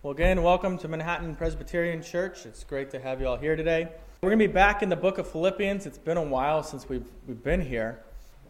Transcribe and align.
Well, 0.00 0.12
again, 0.12 0.44
welcome 0.44 0.78
to 0.78 0.86
Manhattan 0.86 1.34
Presbyterian 1.34 2.02
Church. 2.02 2.46
It's 2.46 2.62
great 2.62 2.92
to 2.92 3.00
have 3.00 3.20
you 3.20 3.26
all 3.26 3.36
here 3.36 3.56
today. 3.56 3.88
We're 4.22 4.28
going 4.28 4.38
to 4.38 4.46
be 4.46 4.52
back 4.52 4.80
in 4.80 4.90
the 4.90 4.94
book 4.94 5.18
of 5.18 5.28
Philippians. 5.28 5.86
It's 5.86 5.98
been 5.98 6.16
a 6.16 6.22
while 6.22 6.62
since 6.62 6.88
we've, 6.88 7.04
we've 7.26 7.42
been 7.42 7.60
here. 7.60 7.98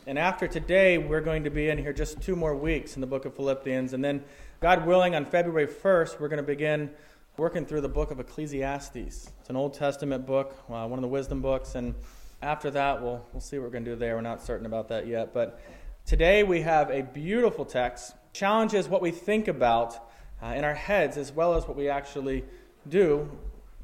And 0.07 0.19
after 0.19 0.47
today, 0.47 0.99
we're 0.99 1.23
going 1.23 1.45
to 1.45 1.51
be 1.51 1.71
in 1.71 1.79
here 1.79 1.95
just 1.95 2.21
two 2.21 2.37
more 2.37 2.55
weeks 2.55 2.97
in 2.97 3.01
the 3.01 3.07
book 3.07 3.25
of 3.25 3.35
Philippians. 3.35 3.95
And 3.95 4.05
then, 4.05 4.25
God 4.61 4.87
willing, 4.87 5.15
on 5.15 5.25
February 5.25 5.67
1st, 5.67 6.21
we're 6.21 6.29
going 6.29 6.37
to 6.37 6.43
begin 6.43 6.91
working 7.39 7.65
through 7.65 7.81
the 7.81 7.89
book 7.89 8.11
of 8.11 8.21
Ecclesiastes. 8.21 9.31
It's 9.41 9.49
an 9.49 9.57
Old 9.57 9.73
Testament 9.73 10.27
book, 10.27 10.55
uh, 10.69 10.87
one 10.87 10.99
of 10.99 11.03
the 11.03 11.09
wisdom 11.09 11.41
books. 11.41 11.77
And 11.77 11.95
after 12.43 12.71
that, 12.73 13.01
we'll, 13.01 13.25
we'll 13.33 13.41
see 13.41 13.57
what 13.57 13.65
we're 13.65 13.71
going 13.71 13.87
to 13.87 13.93
do 13.93 13.97
there. 13.97 14.17
We're 14.17 14.21
not 14.21 14.43
certain 14.43 14.67
about 14.67 14.89
that 14.89 15.07
yet. 15.07 15.33
But 15.33 15.59
today, 16.05 16.43
we 16.43 16.61
have 16.61 16.91
a 16.91 17.01
beautiful 17.01 17.65
text, 17.65 18.13
challenges 18.35 18.87
what 18.87 19.01
we 19.01 19.13
think 19.13 19.49
about 19.49 20.08
uh, 20.43 20.47
in 20.49 20.65
our 20.65 20.75
heads 20.75 21.17
as 21.17 21.33
well 21.33 21.55
as 21.55 21.67
what 21.67 21.77
we 21.77 21.89
actually 21.89 22.45
do 22.89 23.31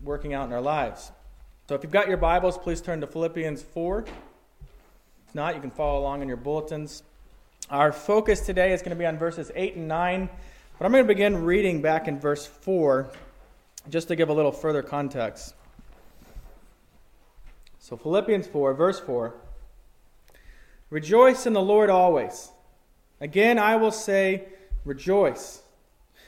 working 0.02 0.34
out 0.34 0.46
in 0.46 0.52
our 0.52 0.60
lives. 0.60 1.10
So 1.68 1.74
if 1.74 1.82
you've 1.82 1.92
got 1.92 2.08
your 2.08 2.16
Bibles, 2.16 2.58
please 2.58 2.80
turn 2.80 3.00
to 3.00 3.06
Philippians 3.06 3.62
4. 3.62 4.04
If 5.28 5.34
not, 5.34 5.54
you 5.54 5.60
can 5.60 5.70
follow 5.70 5.98
along 5.98 6.22
in 6.22 6.28
your 6.28 6.36
bulletins. 6.36 7.02
Our 7.70 7.92
focus 7.92 8.40
today 8.40 8.72
is 8.72 8.82
going 8.82 8.90
to 8.90 8.96
be 8.96 9.06
on 9.06 9.16
verses 9.16 9.50
8 9.54 9.76
and 9.76 9.88
9, 9.88 10.28
but 10.78 10.84
I'm 10.84 10.92
going 10.92 11.02
to 11.02 11.08
begin 11.08 11.44
reading 11.44 11.80
back 11.80 12.06
in 12.06 12.20
verse 12.20 12.46
4 12.46 13.10
just 13.88 14.08
to 14.08 14.16
give 14.16 14.28
a 14.28 14.32
little 14.32 14.52
further 14.52 14.82
context. 14.82 15.54
So, 17.78 17.96
Philippians 17.96 18.46
4, 18.46 18.74
verse 18.74 19.00
4 19.00 19.34
Rejoice 20.90 21.46
in 21.46 21.54
the 21.54 21.62
Lord 21.62 21.90
always. 21.90 22.50
Again, 23.20 23.58
I 23.58 23.76
will 23.76 23.90
say, 23.90 24.44
rejoice. 24.84 25.62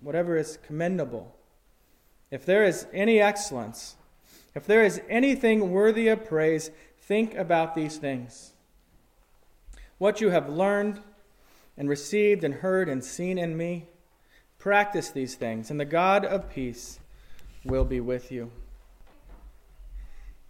whatever 0.00 0.36
is 0.36 0.58
commendable, 0.66 1.34
if 2.30 2.44
there 2.44 2.64
is 2.64 2.86
any 2.92 3.20
excellence, 3.20 3.96
if 4.54 4.66
there 4.66 4.84
is 4.84 5.00
anything 5.08 5.70
worthy 5.70 6.08
of 6.08 6.24
praise, 6.24 6.70
think 7.00 7.34
about 7.34 7.74
these 7.74 7.96
things. 7.96 8.52
What 9.98 10.20
you 10.20 10.30
have 10.30 10.48
learned 10.48 11.00
and 11.76 11.88
received 11.88 12.42
and 12.42 12.54
heard 12.54 12.88
and 12.88 13.04
seen 13.04 13.38
in 13.38 13.56
me, 13.56 13.86
practice 14.58 15.10
these 15.10 15.34
things, 15.34 15.70
and 15.70 15.78
the 15.78 15.84
God 15.84 16.24
of 16.24 16.50
peace 16.50 16.98
will 17.64 17.84
be 17.84 18.00
with 18.00 18.32
you. 18.32 18.50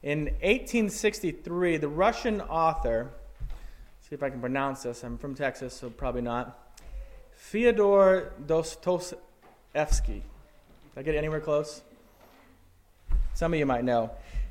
In 0.02 0.26
1863, 0.42 1.78
the 1.78 1.88
Russian 1.88 2.40
author, 2.42 3.10
see 4.02 4.14
if 4.14 4.22
I 4.22 4.30
can 4.30 4.40
pronounce 4.40 4.84
this, 4.84 5.02
I'm 5.02 5.18
from 5.18 5.34
Texas, 5.34 5.74
so 5.74 5.90
probably 5.90 6.22
not, 6.22 6.74
Fyodor 7.32 8.32
Dostoevsky 9.76 10.12
Evsky. 10.12 10.22
Did 10.94 11.00
I 11.00 11.02
get 11.02 11.14
anywhere 11.14 11.40
close? 11.40 11.82
Some 13.34 13.52
of 13.52 13.58
you 13.58 13.66
might 13.66 13.84
know. 13.84 14.10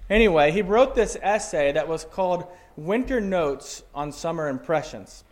Anyway, 0.10 0.52
he 0.52 0.62
wrote 0.62 0.94
this 0.94 1.18
essay 1.22 1.72
that 1.72 1.88
was 1.88 2.06
called 2.06 2.46
Winter 2.78 3.20
Notes 3.20 3.84
on 3.96 4.12
Summer 4.12 4.48
Impressions. 4.48 5.24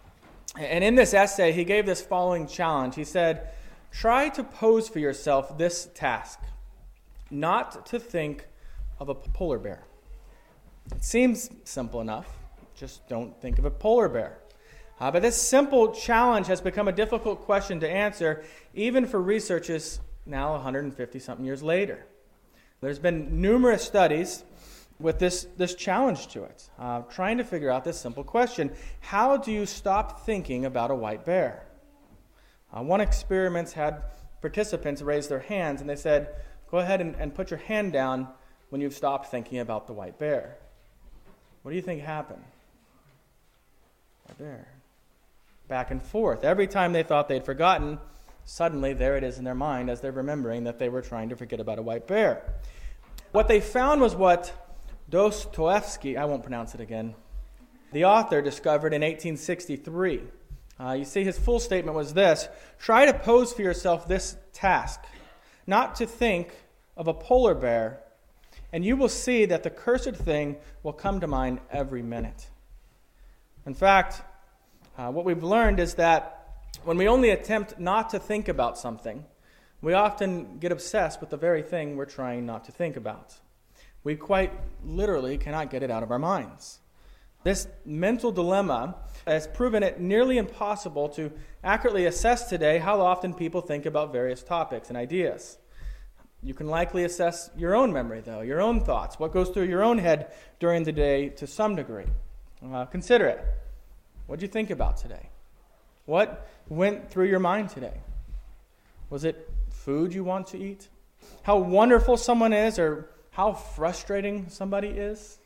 And 0.57 0.83
in 0.83 0.95
this 0.95 1.13
essay, 1.13 1.51
he 1.51 1.63
gave 1.63 1.85
this 1.85 2.01
following 2.01 2.47
challenge. 2.47 2.95
He 2.95 3.03
said, 3.03 3.49
Try 3.91 4.29
to 4.29 4.43
pose 4.43 4.89
for 4.89 4.97
yourself 4.97 5.57
this 5.59 5.87
task 5.93 6.39
not 7.29 7.85
to 7.87 7.99
think 7.99 8.47
of 8.99 9.09
a 9.09 9.15
polar 9.15 9.59
bear. 9.59 9.83
It 10.95 11.03
seems 11.03 11.51
simple 11.63 12.01
enough. 12.01 12.27
Just 12.75 13.07
don't 13.07 13.39
think 13.39 13.59
of 13.59 13.65
a 13.65 13.71
polar 13.71 14.09
bear. 14.09 14.39
Uh, 14.99 15.11
but 15.11 15.21
this 15.21 15.41
simple 15.41 15.91
challenge 15.91 16.47
has 16.47 16.61
become 16.61 16.87
a 16.87 16.91
difficult 16.91 17.41
question 17.41 17.79
to 17.79 17.89
answer, 17.89 18.43
even 18.73 19.05
for 19.05 19.21
researchers 19.21 19.99
now 20.25 20.53
150 20.53 21.19
something 21.19 21.45
years 21.45 21.63
later. 21.63 22.05
There's 22.81 22.99
been 22.99 23.41
numerous 23.41 23.83
studies 23.83 24.43
with 24.99 25.19
this, 25.19 25.47
this 25.57 25.75
challenge 25.75 26.27
to 26.27 26.43
it, 26.43 26.69
uh, 26.79 27.01
trying 27.03 27.37
to 27.37 27.43
figure 27.43 27.69
out 27.69 27.83
this 27.83 27.99
simple 27.99 28.23
question 28.23 28.71
How 29.01 29.37
do 29.37 29.51
you 29.51 29.65
stop 29.65 30.25
thinking 30.25 30.65
about 30.65 30.91
a 30.91 30.95
white 30.95 31.25
bear? 31.25 31.65
Uh, 32.71 32.83
one 32.83 33.01
experiment 33.01 33.71
had 33.71 34.03
participants 34.41 35.01
raise 35.01 35.27
their 35.27 35.39
hands 35.39 35.81
and 35.81 35.89
they 35.89 35.95
said, 35.95 36.35
Go 36.69 36.79
ahead 36.79 37.01
and, 37.01 37.15
and 37.15 37.33
put 37.33 37.51
your 37.51 37.59
hand 37.59 37.93
down 37.93 38.27
when 38.69 38.81
you've 38.81 38.95
stopped 38.95 39.29
thinking 39.29 39.59
about 39.59 39.87
the 39.87 39.93
white 39.93 40.17
bear. 40.17 40.57
What 41.61 41.71
do 41.71 41.75
you 41.75 41.83
think 41.83 42.01
happened? 42.01 42.43
White 44.27 44.37
bear 44.37 44.72
back 45.73 45.89
and 45.89 46.03
forth. 46.03 46.44
Every 46.44 46.67
time 46.67 46.94
they 46.94 47.01
thought 47.01 47.28
they'd 47.28 47.44
forgotten, 47.44 47.97
suddenly 48.45 48.94
there 48.94 49.17
it 49.17 49.23
is 49.23 49.39
in 49.39 49.44
their 49.44 49.56
mind 49.56 49.89
as 49.89 50.01
they're 50.01 50.11
remembering 50.11 50.66
that 50.66 50.78
they 50.78 50.88
were 50.88 51.01
trying 51.01 51.29
to 51.29 51.35
forget 51.35 51.59
about 51.59 51.79
a 51.79 51.81
white 51.81 52.06
bear. 52.06 52.44
What 53.31 53.47
they 53.47 53.59
found 53.59 54.00
was 54.00 54.13
what 54.13 54.53
Dostoevsky, 55.09 56.16
I 56.16 56.25
won't 56.25 56.44
pronounce 56.44 56.75
it 56.75 56.79
again, 56.79 57.16
the 57.91 58.06
author 58.06 58.39
discovered 58.39 58.94
in 58.94 59.01
1863. 59.01 60.22
Uh, 60.79 60.91
you 60.91 61.06
see, 61.06 61.23
his 61.23 61.39
full 61.39 61.59
statement 61.59 61.97
was 61.97 62.13
this 62.13 62.47
Try 62.78 63.07
to 63.07 63.13
pose 63.17 63.51
for 63.51 63.63
yourself 63.63 64.07
this 64.07 64.38
task, 64.53 65.03
not 65.66 65.95
to 65.95 66.06
think 66.06 66.53
of 66.95 67.07
a 67.07 67.16
polar 67.16 67.56
bear, 67.56 68.00
and 68.72 68.85
you 68.85 68.95
will 68.95 69.09
see 69.09 69.45
that 69.45 69.63
the 69.63 69.72
cursed 69.72 70.17
thing 70.17 70.57
will 70.83 70.94
come 70.94 71.19
to 71.19 71.25
mind 71.25 71.62
every 71.72 72.03
minute. 72.03 72.47
In 73.66 73.73
fact, 73.73 74.22
uh, 74.97 75.11
what 75.11 75.25
we've 75.25 75.43
learned 75.43 75.79
is 75.79 75.95
that 75.95 76.57
when 76.83 76.97
we 76.97 77.07
only 77.07 77.29
attempt 77.29 77.79
not 77.79 78.09
to 78.11 78.19
think 78.19 78.47
about 78.47 78.77
something, 78.77 79.25
we 79.81 79.93
often 79.93 80.59
get 80.59 80.71
obsessed 80.71 81.19
with 81.19 81.29
the 81.29 81.37
very 81.37 81.61
thing 81.61 81.95
we're 81.95 82.05
trying 82.05 82.45
not 82.45 82.65
to 82.65 82.71
think 82.71 82.95
about. 82.95 83.35
We 84.03 84.15
quite 84.15 84.53
literally 84.85 85.37
cannot 85.37 85.71
get 85.71 85.83
it 85.83 85.91
out 85.91 86.03
of 86.03 86.11
our 86.11 86.19
minds. 86.19 86.79
This 87.43 87.67
mental 87.85 88.31
dilemma 88.31 88.95
has 89.27 89.47
proven 89.47 89.83
it 89.83 89.99
nearly 89.99 90.37
impossible 90.37 91.09
to 91.09 91.31
accurately 91.63 92.05
assess 92.05 92.49
today 92.49 92.77
how 92.77 93.01
often 93.01 93.33
people 93.33 93.61
think 93.61 93.85
about 93.85 94.13
various 94.13 94.43
topics 94.43 94.87
and 94.89 94.97
ideas. 94.97 95.57
You 96.41 96.53
can 96.53 96.67
likely 96.67 97.03
assess 97.03 97.49
your 97.57 97.75
own 97.75 97.91
memory, 97.91 98.21
though, 98.21 98.41
your 98.41 98.61
own 98.61 98.81
thoughts, 98.81 99.19
what 99.19 99.33
goes 99.33 99.49
through 99.49 99.65
your 99.65 99.83
own 99.83 99.97
head 99.97 100.33
during 100.59 100.83
the 100.83 100.91
day 100.91 101.29
to 101.29 101.47
some 101.47 101.75
degree. 101.75 102.05
Uh, 102.65 102.85
consider 102.85 103.27
it. 103.27 103.45
What 104.33 104.39
did 104.39 104.47
you 104.47 104.51
think 104.51 104.71
about 104.71 104.97
today? 104.97 105.29
What 106.07 106.49
went 106.67 107.11
through 107.11 107.27
your 107.27 107.38
mind 107.38 107.69
today? 107.69 107.94
Was 109.11 109.25
it 109.25 109.47
food 109.69 110.11
you 110.11 110.23
want 110.23 110.47
to 110.47 110.57
eat? 110.57 110.88
How 111.44 111.59
wonderful 111.59 112.17
someone 112.17 112.51
is, 112.51 112.79
or 112.79 113.07
how 113.29 113.53
frustrating 113.53 114.49
somebody 114.49 114.88
is? 114.88 115.38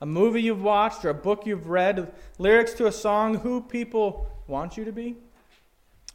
A 0.00 0.06
movie 0.06 0.42
you've 0.42 0.64
watched, 0.64 1.04
or 1.04 1.10
a 1.10 1.14
book 1.14 1.46
you've 1.46 1.68
read, 1.68 2.12
lyrics 2.38 2.72
to 2.72 2.88
a 2.88 2.92
song, 2.92 3.36
who 3.36 3.60
people 3.60 4.26
want 4.48 4.76
you 4.76 4.84
to 4.84 4.92
be? 4.92 5.14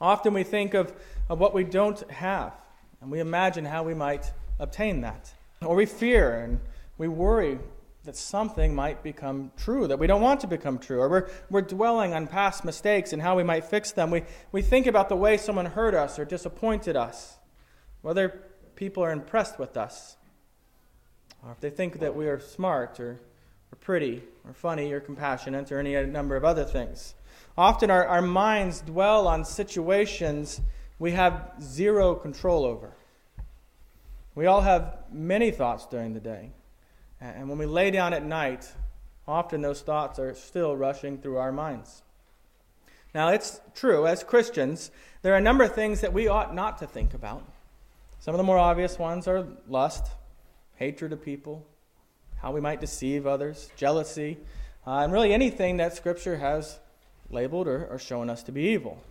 Often 0.01 0.33
we 0.33 0.43
think 0.43 0.73
of, 0.73 0.91
of 1.29 1.39
what 1.39 1.53
we 1.53 1.63
don't 1.63 2.01
have, 2.11 2.51
and 2.99 3.09
we 3.09 3.21
imagine 3.21 3.63
how 3.63 3.83
we 3.83 3.93
might 3.93 4.33
obtain 4.59 4.99
that. 5.03 5.31
Or 5.61 5.73
we 5.73 5.85
fear 5.85 6.37
and 6.41 6.59
we 6.97 7.07
worry 7.07 7.59
that 8.07 8.15
something 8.15 8.73
might 8.73 9.03
become 9.03 9.51
true 9.57 9.85
that 9.85 9.99
we 9.99 10.07
don't 10.07 10.21
want 10.21 10.39
to 10.39 10.47
become 10.47 10.79
true, 10.79 11.01
or 11.01 11.09
we're, 11.09 11.29
we're 11.49 11.61
dwelling 11.61 12.13
on 12.13 12.25
past 12.25 12.63
mistakes 12.63 13.11
and 13.11 13.21
how 13.21 13.35
we 13.35 13.43
might 13.43 13.65
fix 13.65 13.91
them. 13.91 14.11
We, 14.11 14.23
we 14.53 14.61
think 14.61 14.87
about 14.87 15.09
the 15.09 15.17
way 15.17 15.35
someone 15.35 15.65
hurt 15.65 15.93
us 15.93 16.17
or 16.17 16.23
disappointed 16.23 16.95
us, 16.95 17.37
whether 18.03 18.43
people 18.77 19.03
are 19.03 19.11
impressed 19.11 19.59
with 19.59 19.75
us, 19.75 20.15
or 21.43 21.51
if 21.51 21.59
they 21.59 21.69
think 21.69 21.99
that 21.99 22.15
we 22.15 22.29
are 22.29 22.39
smart 22.39 22.97
or, 23.01 23.19
or 23.73 23.75
pretty 23.81 24.23
or 24.45 24.53
funny 24.53 24.89
or 24.93 25.01
compassionate 25.01 25.69
or 25.69 25.77
any 25.77 26.01
number 26.05 26.37
of 26.37 26.45
other 26.45 26.63
things. 26.63 27.13
Often 27.57 27.91
our, 27.91 28.07
our 28.07 28.21
minds 28.21 28.79
dwell 28.79 29.27
on 29.27 29.43
situations 29.43 30.61
we 30.97 31.11
have 31.11 31.51
zero 31.61 32.15
control 32.15 32.63
over. 32.63 32.93
We 34.33 34.45
all 34.45 34.61
have 34.61 34.99
many 35.11 35.51
thoughts 35.51 35.85
during 35.87 36.13
the 36.13 36.21
day. 36.21 36.51
And 37.19 37.49
when 37.49 37.57
we 37.57 37.65
lay 37.65 37.91
down 37.91 38.13
at 38.13 38.23
night, 38.23 38.71
often 39.27 39.61
those 39.61 39.81
thoughts 39.81 40.19
are 40.19 40.33
still 40.33 40.75
rushing 40.75 41.17
through 41.17 41.37
our 41.37 41.51
minds. 41.51 42.03
Now, 43.13 43.29
it's 43.29 43.59
true, 43.73 44.05
as 44.05 44.23
Christians, 44.23 44.91
there 45.21 45.33
are 45.33 45.37
a 45.37 45.41
number 45.41 45.63
of 45.63 45.73
things 45.73 46.01
that 46.01 46.13
we 46.13 46.27
ought 46.27 46.53
not 46.53 46.77
to 46.79 46.87
think 46.87 47.13
about. 47.13 47.43
Some 48.19 48.33
of 48.33 48.37
the 48.37 48.43
more 48.43 48.57
obvious 48.57 48.99
ones 48.99 49.27
are 49.27 49.47
lust, 49.67 50.05
hatred 50.75 51.13
of 51.13 51.23
people, 51.23 51.65
how 52.41 52.51
we 52.51 52.61
might 52.61 52.79
deceive 52.79 53.25
others, 53.25 53.71
jealousy, 53.75 54.37
uh, 54.85 54.99
and 54.99 55.11
really 55.11 55.33
anything 55.33 55.77
that 55.77 55.95
Scripture 55.95 56.37
has 56.37 56.79
labeled 57.29 57.67
or, 57.67 57.87
or 57.87 57.97
shown 57.97 58.29
us 58.29 58.43
to 58.43 58.51
be 58.51 58.61
evil. 58.61 59.01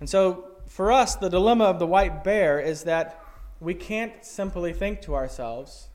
And 0.00 0.08
so, 0.08 0.46
for 0.66 0.90
us, 0.90 1.16
the 1.16 1.28
dilemma 1.28 1.64
of 1.64 1.78
the 1.78 1.86
white 1.86 2.24
bear 2.24 2.58
is 2.58 2.84
that 2.84 3.22
we 3.60 3.74
can't 3.74 4.24
simply 4.24 4.72
think 4.72 5.02
to 5.02 5.14
ourselves, 5.14 5.88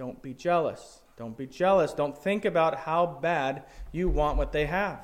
don't 0.00 0.22
be 0.22 0.32
jealous. 0.32 1.02
Don't 1.18 1.36
be 1.36 1.46
jealous. 1.46 1.92
Don't 1.92 2.16
think 2.16 2.46
about 2.46 2.74
how 2.74 3.04
bad 3.04 3.64
you 3.92 4.08
want 4.08 4.38
what 4.38 4.50
they 4.50 4.64
have. 4.64 4.98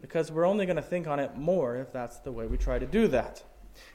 Because 0.00 0.32
we're 0.32 0.46
only 0.46 0.64
going 0.64 0.76
to 0.76 0.82
think 0.82 1.06
on 1.06 1.20
it 1.20 1.36
more 1.36 1.76
if 1.76 1.92
that's 1.92 2.20
the 2.20 2.32
way 2.32 2.46
we 2.46 2.56
try 2.56 2.78
to 2.78 2.86
do 2.86 3.06
that. 3.08 3.42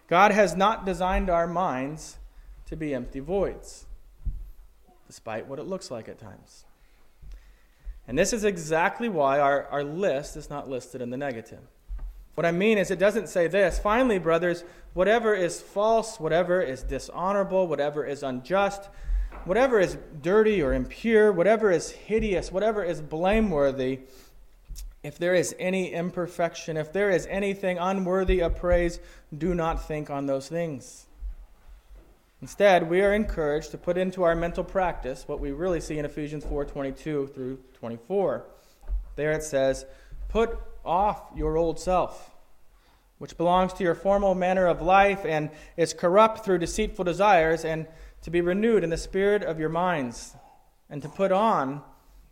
God 0.07 0.31
has 0.31 0.55
not 0.55 0.85
designed 0.85 1.31
our 1.31 1.47
minds 1.47 2.19
to 2.67 2.75
be 2.75 2.93
empty 2.93 3.19
voids, 3.19 3.87
despite 5.07 5.47
what 5.47 5.57
it 5.57 5.65
looks 5.65 5.89
like 5.89 6.07
at 6.07 6.19
times. 6.19 6.65
And 8.07 8.19
this 8.19 8.33
is 8.33 8.43
exactly 8.43 9.09
why 9.09 9.39
our, 9.39 9.65
our 9.69 9.83
list 9.83 10.37
is 10.37 10.47
not 10.47 10.69
listed 10.69 11.01
in 11.01 11.09
the 11.09 11.17
negative. 11.17 11.63
What 12.35 12.45
I 12.45 12.51
mean 12.51 12.77
is, 12.77 12.91
it 12.91 12.99
doesn't 12.99 13.29
say 13.29 13.47
this. 13.47 13.79
Finally, 13.79 14.19
brothers, 14.19 14.63
whatever 14.93 15.33
is 15.33 15.59
false, 15.59 16.19
whatever 16.19 16.61
is 16.61 16.83
dishonorable, 16.83 17.65
whatever 17.65 18.05
is 18.05 18.21
unjust, 18.21 18.89
whatever 19.45 19.79
is 19.79 19.97
dirty 20.21 20.61
or 20.61 20.73
impure, 20.73 21.31
whatever 21.31 21.71
is 21.71 21.91
hideous, 21.91 22.51
whatever 22.51 22.83
is 22.83 23.01
blameworthy, 23.01 23.99
if 25.03 25.19
there 25.19 25.35
is 25.35 25.55
any 25.59 25.93
imperfection, 25.93 26.77
if 26.77 26.91
there 26.91 27.11
is 27.11 27.27
anything 27.27 27.77
unworthy 27.77 28.41
of 28.41 28.55
praise, 28.55 28.99
do 29.37 29.53
not 29.53 29.87
think 29.87 30.09
on 30.09 30.25
those 30.25 30.49
things. 30.49 31.05
Instead, 32.41 32.89
we 32.89 33.01
are 33.01 33.13
encouraged 33.13 33.71
to 33.71 33.77
put 33.77 33.97
into 33.97 34.23
our 34.23 34.35
mental 34.35 34.63
practice 34.63 35.27
what 35.27 35.39
we 35.39 35.51
really 35.51 35.79
see 35.79 35.97
in 35.97 36.05
Ephesians 36.05 36.43
4:22 36.43 37.27
through 37.27 37.59
24. 37.73 38.45
There 39.15 39.31
it 39.31 39.43
says, 39.43 39.85
"Put 40.27 40.59
off 40.83 41.31
your 41.35 41.55
old 41.55 41.79
self, 41.79 42.35
which 43.19 43.37
belongs 43.37 43.73
to 43.73 43.83
your 43.83 43.95
former 43.95 44.35
manner 44.35 44.67
of 44.67 44.81
life 44.81 45.23
and 45.23 45.49
is 45.77 45.93
corrupt 45.93 46.43
through 46.43 46.57
deceitful 46.57 47.05
desires, 47.05 47.63
and 47.63 47.87
to 48.21 48.31
be 48.31 48.41
renewed 48.41 48.83
in 48.83 48.89
the 48.89 48.97
spirit 48.97 49.43
of 49.43 49.59
your 49.59 49.69
minds, 49.69 50.35
and 50.89 51.01
to 51.01 51.09
put 51.09 51.31
on 51.31 51.83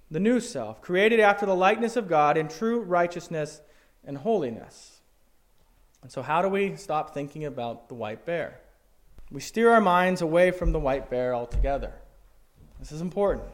the 0.10 0.20
new 0.20 0.40
self, 0.40 0.82
created 0.82 1.20
after 1.20 1.46
the 1.46 1.56
likeness 1.56 1.96
of 1.96 2.08
God 2.08 2.38
in 2.38 2.48
true 2.48 2.82
righteousness 2.82 3.62
and 4.04 4.18
holiness." 4.18 5.02
And 6.02 6.12
so, 6.12 6.22
how 6.22 6.42
do 6.42 6.50
we 6.50 6.76
stop 6.76 7.14
thinking 7.14 7.46
about 7.46 7.88
the 7.88 7.96
white 7.96 8.26
bear? 8.26 8.60
We 9.32 9.40
steer 9.40 9.72
our 9.72 9.82
minds 9.82 10.22
away 10.22 10.52
from 10.52 10.74
the 10.74 10.80
white 10.80 11.10
bear 11.10 11.34
altogether. 11.34 11.94
This 12.80 12.92
is 12.92 13.02
important. 13.02 13.48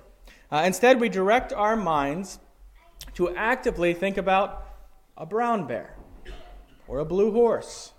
Uh, 0.51 0.63
instead, 0.65 0.99
we 0.99 1.09
direct 1.09 1.53
our 1.53 1.75
minds 1.75 2.39
to 3.13 3.35
actively 3.35 3.93
think 3.93 4.17
about 4.17 4.67
a 5.15 5.25
brown 5.25 5.67
bear, 5.67 5.95
or 6.87 6.99
a 6.99 7.05
blue 7.05 7.31
horse, 7.31 7.93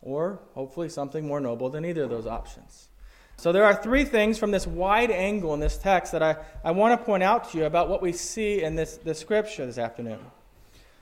or 0.00 0.40
hopefully 0.54 0.88
something 0.88 1.26
more 1.26 1.40
noble 1.40 1.68
than 1.68 1.84
either 1.84 2.04
of 2.04 2.10
those 2.10 2.26
options. 2.26 2.88
So, 3.36 3.52
there 3.52 3.64
are 3.64 3.74
three 3.74 4.04
things 4.04 4.38
from 4.38 4.50
this 4.50 4.66
wide 4.66 5.10
angle 5.10 5.54
in 5.54 5.60
this 5.60 5.76
text 5.76 6.12
that 6.12 6.22
I, 6.22 6.36
I 6.64 6.70
want 6.70 6.98
to 6.98 7.04
point 7.04 7.22
out 7.22 7.50
to 7.50 7.58
you 7.58 7.64
about 7.64 7.88
what 7.88 8.00
we 8.00 8.12
see 8.12 8.62
in 8.62 8.76
this, 8.76 8.96
this 8.98 9.18
scripture 9.18 9.66
this 9.66 9.78
afternoon. 9.78 10.20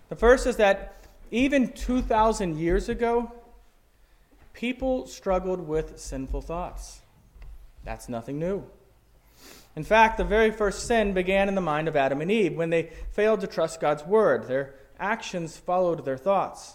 The 0.08 0.16
first 0.16 0.46
is 0.46 0.56
that 0.56 0.96
even 1.30 1.72
2,000 1.72 2.58
years 2.58 2.88
ago, 2.88 3.32
people 4.52 5.06
struggled 5.06 5.66
with 5.66 5.98
sinful 5.98 6.42
thoughts. 6.42 7.00
That's 7.84 8.08
nothing 8.08 8.38
new. 8.38 8.64
In 9.74 9.84
fact, 9.84 10.18
the 10.18 10.24
very 10.24 10.50
first 10.50 10.86
sin 10.86 11.14
began 11.14 11.48
in 11.48 11.54
the 11.54 11.62
mind 11.62 11.88
of 11.88 11.96
Adam 11.96 12.20
and 12.20 12.30
Eve 12.30 12.56
when 12.56 12.70
they 12.70 12.90
failed 13.12 13.40
to 13.40 13.46
trust 13.46 13.80
God's 13.80 14.04
word. 14.04 14.46
Their 14.46 14.74
actions 15.00 15.56
followed 15.56 16.04
their 16.04 16.18
thoughts. 16.18 16.74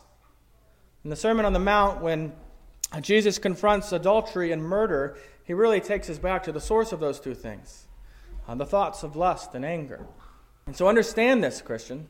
In 1.04 1.12
the 1.12 1.16
Sermon 1.16 1.46
on 1.46 1.54
the 1.54 1.60
Mount, 1.60 2.02
when 2.02 2.34
Jesus 3.02 3.38
confronts 3.38 3.92
adultery 3.92 4.52
and 4.52 4.64
murder, 4.64 5.18
he 5.48 5.54
really 5.54 5.80
takes 5.80 6.10
us 6.10 6.20
back 6.20 6.44
to 6.44 6.52
the 6.52 6.60
source 6.60 6.92
of 6.92 7.00
those 7.00 7.20
two 7.20 7.34
things 7.34 7.88
uh, 8.48 8.56
the 8.56 8.66
thoughts 8.66 9.02
of 9.04 9.16
lust 9.16 9.56
and 9.56 9.66
anger. 9.66 10.06
And 10.66 10.76
so 10.76 10.88
understand 10.88 11.44
this, 11.44 11.62
Christian. 11.62 12.08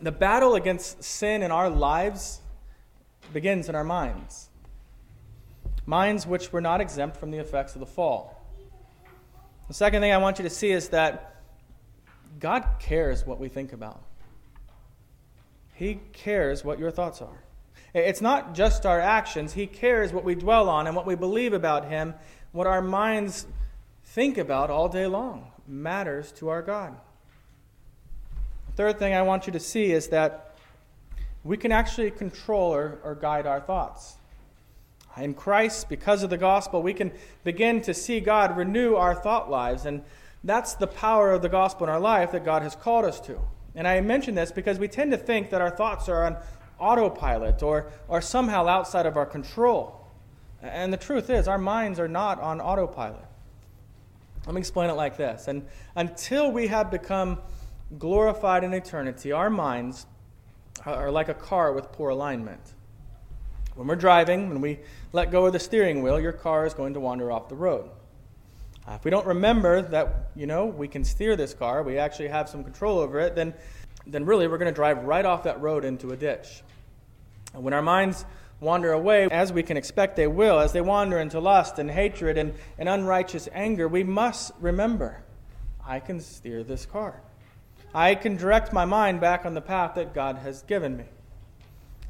The 0.00 0.10
battle 0.10 0.54
against 0.54 1.04
sin 1.04 1.42
in 1.42 1.50
our 1.50 1.70
lives 1.70 2.40
begins 3.32 3.68
in 3.68 3.74
our 3.74 3.84
minds 3.84 4.48
minds 5.84 6.26
which 6.26 6.52
were 6.52 6.60
not 6.60 6.80
exempt 6.80 7.16
from 7.16 7.30
the 7.30 7.38
effects 7.38 7.74
of 7.74 7.80
the 7.80 7.86
fall. 7.86 8.40
The 9.68 9.74
second 9.74 10.00
thing 10.00 10.12
I 10.12 10.18
want 10.18 10.38
you 10.38 10.44
to 10.44 10.50
see 10.50 10.70
is 10.70 10.90
that 10.90 11.42
God 12.38 12.64
cares 12.78 13.26
what 13.26 13.38
we 13.40 13.48
think 13.48 13.72
about. 13.72 14.00
He 15.74 16.00
cares 16.12 16.64
what 16.64 16.78
your 16.78 16.90
thoughts 16.90 17.20
are. 17.20 17.42
It's 17.94 18.20
not 18.20 18.54
just 18.54 18.86
our 18.86 19.00
actions, 19.00 19.52
He 19.52 19.66
cares 19.66 20.12
what 20.12 20.24
we 20.24 20.34
dwell 20.34 20.68
on 20.68 20.86
and 20.86 20.94
what 20.94 21.06
we 21.06 21.14
believe 21.14 21.52
about 21.52 21.88
Him, 21.88 22.14
what 22.52 22.66
our 22.66 22.82
minds 22.82 23.46
think 24.04 24.38
about 24.38 24.70
all 24.70 24.88
day 24.88 25.06
long 25.06 25.50
matters 25.66 26.32
to 26.32 26.48
our 26.48 26.62
God. 26.62 26.94
The 28.68 28.72
third 28.76 28.98
thing 28.98 29.14
I 29.14 29.22
want 29.22 29.46
you 29.46 29.52
to 29.52 29.60
see 29.60 29.92
is 29.92 30.08
that 30.08 30.56
we 31.44 31.56
can 31.56 31.72
actually 31.72 32.10
control 32.10 32.72
or, 32.72 32.98
or 33.02 33.14
guide 33.14 33.46
our 33.46 33.60
thoughts. 33.60 34.16
In 35.16 35.34
Christ, 35.34 35.88
because 35.88 36.22
of 36.22 36.30
the 36.30 36.38
gospel, 36.38 36.82
we 36.82 36.94
can 36.94 37.12
begin 37.44 37.82
to 37.82 37.92
see 37.92 38.20
God 38.20 38.56
renew 38.56 38.94
our 38.94 39.14
thought 39.14 39.50
lives. 39.50 39.84
And 39.84 40.02
that's 40.42 40.74
the 40.74 40.86
power 40.86 41.32
of 41.32 41.42
the 41.42 41.48
gospel 41.48 41.86
in 41.86 41.92
our 41.92 42.00
life 42.00 42.32
that 42.32 42.44
God 42.44 42.62
has 42.62 42.74
called 42.74 43.04
us 43.04 43.20
to. 43.22 43.38
And 43.74 43.86
I 43.86 44.00
mention 44.00 44.34
this 44.34 44.52
because 44.52 44.78
we 44.78 44.88
tend 44.88 45.10
to 45.12 45.18
think 45.18 45.50
that 45.50 45.60
our 45.60 45.70
thoughts 45.70 46.08
are 46.08 46.24
on 46.24 46.36
autopilot 46.78 47.62
or, 47.62 47.90
or 48.08 48.20
somehow 48.20 48.66
outside 48.66 49.06
of 49.06 49.16
our 49.16 49.26
control. 49.26 50.01
And 50.62 50.92
the 50.92 50.96
truth 50.96 51.28
is, 51.28 51.48
our 51.48 51.58
minds 51.58 51.98
are 51.98 52.08
not 52.08 52.40
on 52.40 52.60
autopilot. 52.60 53.24
Let 54.46 54.54
me 54.54 54.60
explain 54.60 54.90
it 54.90 54.94
like 54.94 55.16
this. 55.16 55.48
And 55.48 55.66
until 55.96 56.50
we 56.50 56.68
have 56.68 56.90
become 56.90 57.38
glorified 57.98 58.64
in 58.64 58.72
eternity, 58.72 59.32
our 59.32 59.50
minds 59.50 60.06
are 60.86 61.10
like 61.10 61.28
a 61.28 61.34
car 61.34 61.72
with 61.72 61.92
poor 61.92 62.10
alignment. 62.10 62.60
When 63.74 63.86
we're 63.86 63.96
driving, 63.96 64.48
when 64.48 64.60
we 64.60 64.80
let 65.12 65.30
go 65.30 65.46
of 65.46 65.52
the 65.52 65.58
steering 65.58 66.02
wheel, 66.02 66.20
your 66.20 66.32
car 66.32 66.66
is 66.66 66.74
going 66.74 66.94
to 66.94 67.00
wander 67.00 67.32
off 67.32 67.48
the 67.48 67.54
road. 67.54 67.90
Uh, 68.86 68.92
if 68.92 69.04
we 69.04 69.10
don't 69.10 69.26
remember 69.26 69.82
that, 69.82 70.30
you 70.34 70.46
know, 70.46 70.66
we 70.66 70.88
can 70.88 71.04
steer 71.04 71.36
this 71.36 71.54
car, 71.54 71.82
we 71.82 71.98
actually 71.98 72.28
have 72.28 72.48
some 72.48 72.64
control 72.64 72.98
over 72.98 73.20
it, 73.20 73.34
then, 73.34 73.54
then 74.06 74.24
really 74.24 74.48
we're 74.48 74.58
going 74.58 74.70
to 74.70 74.74
drive 74.74 75.04
right 75.04 75.24
off 75.24 75.44
that 75.44 75.60
road 75.60 75.84
into 75.84 76.10
a 76.10 76.16
ditch. 76.16 76.62
And 77.54 77.62
when 77.62 77.72
our 77.72 77.82
minds 77.82 78.24
wander 78.62 78.92
away, 78.92 79.28
as 79.30 79.52
we 79.52 79.62
can 79.62 79.76
expect 79.76 80.14
they 80.16 80.28
will, 80.28 80.60
as 80.60 80.72
they 80.72 80.80
wander 80.80 81.18
into 81.18 81.40
lust 81.40 81.78
and 81.78 81.90
hatred 81.90 82.38
and, 82.38 82.54
and 82.78 82.88
unrighteous 82.88 83.48
anger, 83.52 83.88
we 83.88 84.04
must 84.04 84.52
remember 84.60 85.22
I 85.84 85.98
can 85.98 86.20
steer 86.20 86.62
this 86.62 86.86
car. 86.86 87.20
I 87.92 88.14
can 88.14 88.36
direct 88.36 88.72
my 88.72 88.84
mind 88.84 89.20
back 89.20 89.44
on 89.44 89.54
the 89.54 89.60
path 89.60 89.96
that 89.96 90.14
God 90.14 90.38
has 90.38 90.62
given 90.62 90.96
me. 90.96 91.04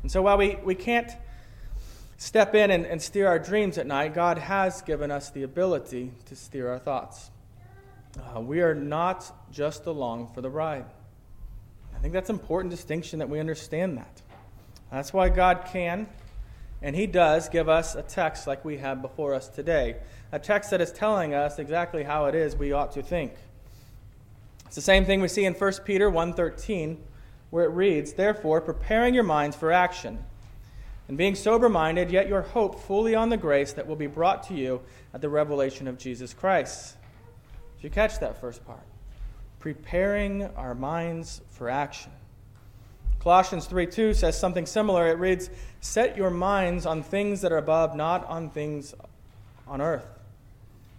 And 0.02 0.12
so 0.12 0.20
while 0.22 0.36
we, 0.36 0.56
we 0.56 0.74
can't 0.74 1.10
step 2.18 2.54
in 2.54 2.70
and, 2.70 2.84
and 2.84 3.00
steer 3.00 3.26
our 3.26 3.38
dreams 3.38 3.78
at 3.78 3.86
night, 3.86 4.14
God 4.14 4.36
has 4.36 4.82
given 4.82 5.10
us 5.10 5.30
the 5.30 5.42
ability 5.42 6.12
to 6.26 6.36
steer 6.36 6.68
our 6.68 6.78
thoughts. 6.78 7.30
Uh, 8.36 8.40
we 8.40 8.60
are 8.60 8.74
not 8.74 9.50
just 9.50 9.86
along 9.86 10.30
for 10.34 10.42
the 10.42 10.50
ride. 10.50 10.84
I 11.96 11.98
think 12.00 12.12
that's 12.12 12.28
an 12.28 12.36
important 12.36 12.70
distinction 12.70 13.20
that 13.20 13.28
we 13.28 13.40
understand 13.40 13.96
that. 13.96 14.20
That's 14.90 15.14
why 15.14 15.30
God 15.30 15.64
can 15.72 16.06
and 16.82 16.96
He 16.96 17.06
does 17.06 17.48
give 17.48 17.68
us 17.68 17.94
a 17.94 18.02
text 18.02 18.46
like 18.46 18.64
we 18.64 18.78
have 18.78 19.00
before 19.00 19.34
us 19.34 19.48
today, 19.48 19.96
a 20.32 20.38
text 20.38 20.70
that 20.70 20.80
is 20.80 20.92
telling 20.92 21.34
us 21.34 21.58
exactly 21.58 22.02
how 22.02 22.26
it 22.26 22.34
is 22.34 22.56
we 22.56 22.72
ought 22.72 22.92
to 22.92 23.02
think. 23.02 23.34
It's 24.66 24.76
the 24.76 24.82
same 24.82 25.04
thing 25.04 25.20
we 25.20 25.28
see 25.28 25.44
in 25.44 25.54
1 25.54 25.84
Peter 25.84 26.10
1:13 26.10 26.98
where 27.50 27.64
it 27.64 27.70
reads, 27.70 28.14
"Therefore, 28.14 28.60
preparing 28.60 29.14
your 29.14 29.24
minds 29.24 29.54
for 29.54 29.70
action, 29.70 30.24
and 31.08 31.18
being 31.18 31.34
sober 31.34 31.68
minded, 31.68 32.10
yet 32.10 32.28
your 32.28 32.40
hope 32.40 32.80
fully 32.80 33.14
on 33.14 33.28
the 33.28 33.36
grace 33.36 33.74
that 33.74 33.86
will 33.86 33.96
be 33.96 34.06
brought 34.06 34.42
to 34.44 34.54
you 34.54 34.80
at 35.12 35.20
the 35.20 35.28
revelation 35.28 35.86
of 35.88 35.98
Jesus 35.98 36.32
Christ. 36.32 36.96
Did 37.76 37.84
you 37.84 37.90
catch 37.90 38.18
that 38.20 38.40
first 38.40 38.64
part? 38.64 38.86
Preparing 39.58 40.44
our 40.56 40.74
minds 40.74 41.42
for 41.50 41.68
action. 41.68 42.12
Colossians 43.22 43.66
3 43.66 43.86
2 43.86 44.14
says 44.14 44.36
something 44.36 44.66
similar. 44.66 45.06
It 45.06 45.16
reads, 45.16 45.48
Set 45.80 46.16
your 46.16 46.30
minds 46.30 46.86
on 46.86 47.04
things 47.04 47.40
that 47.42 47.52
are 47.52 47.58
above, 47.58 47.94
not 47.94 48.26
on 48.26 48.50
things 48.50 48.94
on 49.68 49.80
earth. 49.80 50.08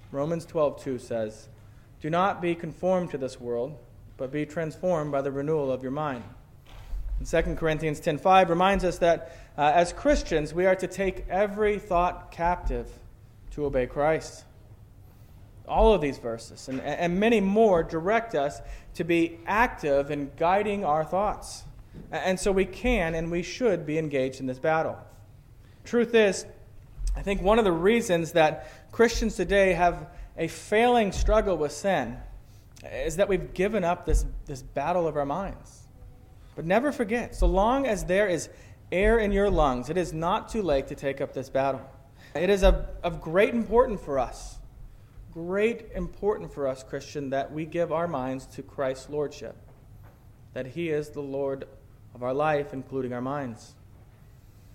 Romans 0.09 0.45
12 0.45 0.81
2 0.81 0.99
says, 0.99 1.49
Do 1.99 2.09
not 2.09 2.41
be 2.41 2.55
conformed 2.55 3.11
to 3.11 3.17
this 3.17 3.41
world, 3.41 3.77
but 4.15 4.31
be 4.31 4.45
transformed 4.45 5.11
by 5.11 5.21
the 5.21 5.31
renewal 5.31 5.69
of 5.69 5.83
your 5.83 5.91
mind. 5.91 6.23
And 7.19 7.27
2 7.27 7.55
Corinthians 7.55 7.99
10:5 7.99 8.47
reminds 8.47 8.85
us 8.85 8.99
that 8.99 9.37
uh, 9.57 9.73
as 9.75 9.91
Christians 9.91 10.53
we 10.53 10.65
are 10.65 10.77
to 10.77 10.87
take 10.87 11.25
every 11.27 11.77
thought 11.77 12.31
captive 12.31 12.87
to 13.51 13.65
obey 13.65 13.85
Christ. 13.85 14.45
All 15.67 15.93
of 15.93 15.99
these 15.99 16.19
verses 16.19 16.69
and, 16.69 16.79
and 16.79 17.19
many 17.19 17.41
more 17.41 17.83
direct 17.83 18.33
us 18.33 18.61
to 18.93 19.03
be 19.03 19.39
active 19.45 20.09
in 20.09 20.31
guiding 20.37 20.85
our 20.85 21.03
thoughts. 21.03 21.63
And 22.11 22.39
so 22.39 22.51
we 22.51 22.65
can 22.65 23.15
and 23.15 23.31
we 23.31 23.43
should 23.43 23.85
be 23.85 23.97
engaged 23.97 24.39
in 24.39 24.45
this 24.45 24.59
battle. 24.59 24.97
Truth 25.83 26.13
is, 26.15 26.45
I 27.15 27.21
think 27.21 27.41
one 27.41 27.59
of 27.59 27.65
the 27.65 27.71
reasons 27.71 28.33
that 28.33 28.91
Christians 28.91 29.35
today 29.35 29.73
have 29.73 30.07
a 30.37 30.47
failing 30.47 31.11
struggle 31.11 31.57
with 31.57 31.71
sin 31.71 32.17
is 32.83 33.17
that 33.17 33.27
we've 33.27 33.53
given 33.53 33.83
up 33.83 34.05
this, 34.05 34.25
this 34.45 34.61
battle 34.61 35.07
of 35.07 35.17
our 35.17 35.25
minds. 35.25 35.83
But 36.55 36.65
never 36.65 36.91
forget, 36.91 37.35
so 37.35 37.47
long 37.47 37.87
as 37.87 38.05
there 38.05 38.27
is 38.27 38.49
air 38.91 39.17
in 39.17 39.31
your 39.31 39.49
lungs, 39.49 39.89
it 39.89 39.97
is 39.97 40.13
not 40.13 40.49
too 40.49 40.61
late 40.61 40.87
to 40.87 40.95
take 40.95 41.21
up 41.21 41.33
this 41.33 41.49
battle. 41.49 41.81
It 42.35 42.49
is 42.49 42.63
of, 42.63 42.87
of 43.03 43.21
great 43.21 43.53
importance 43.53 44.01
for 44.01 44.19
us, 44.19 44.57
great 45.31 45.89
importance 45.95 46.53
for 46.53 46.67
us, 46.67 46.83
Christian, 46.83 47.29
that 47.31 47.51
we 47.51 47.65
give 47.65 47.91
our 47.91 48.07
minds 48.07 48.45
to 48.47 48.61
Christ's 48.61 49.09
Lordship, 49.09 49.55
that 50.53 50.67
He 50.67 50.89
is 50.89 51.09
the 51.09 51.21
Lord 51.21 51.65
of 52.15 52.23
our 52.23 52.33
life, 52.33 52.73
including 52.73 53.13
our 53.13 53.21
minds. 53.21 53.73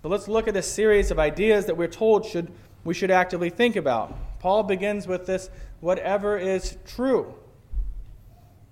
But 0.03 0.11
let's 0.11 0.29
look 0.29 0.49
at 0.49 0.55
this 0.55 0.71
series 0.71 1.11
of 1.11 1.19
ideas 1.19 1.67
that 1.67 1.77
we're 1.77 1.89
told 1.89 2.25
should, 2.25 2.51
we 2.85 2.95
should 2.95 3.11
actively 3.11 3.51
think 3.51 3.77
about. 3.77 4.17
Paul 4.39 4.63
begins 4.63 5.07
with 5.07 5.27
this 5.27 5.51
whatever 5.81 6.37
is 6.37 6.77
true. 6.87 7.35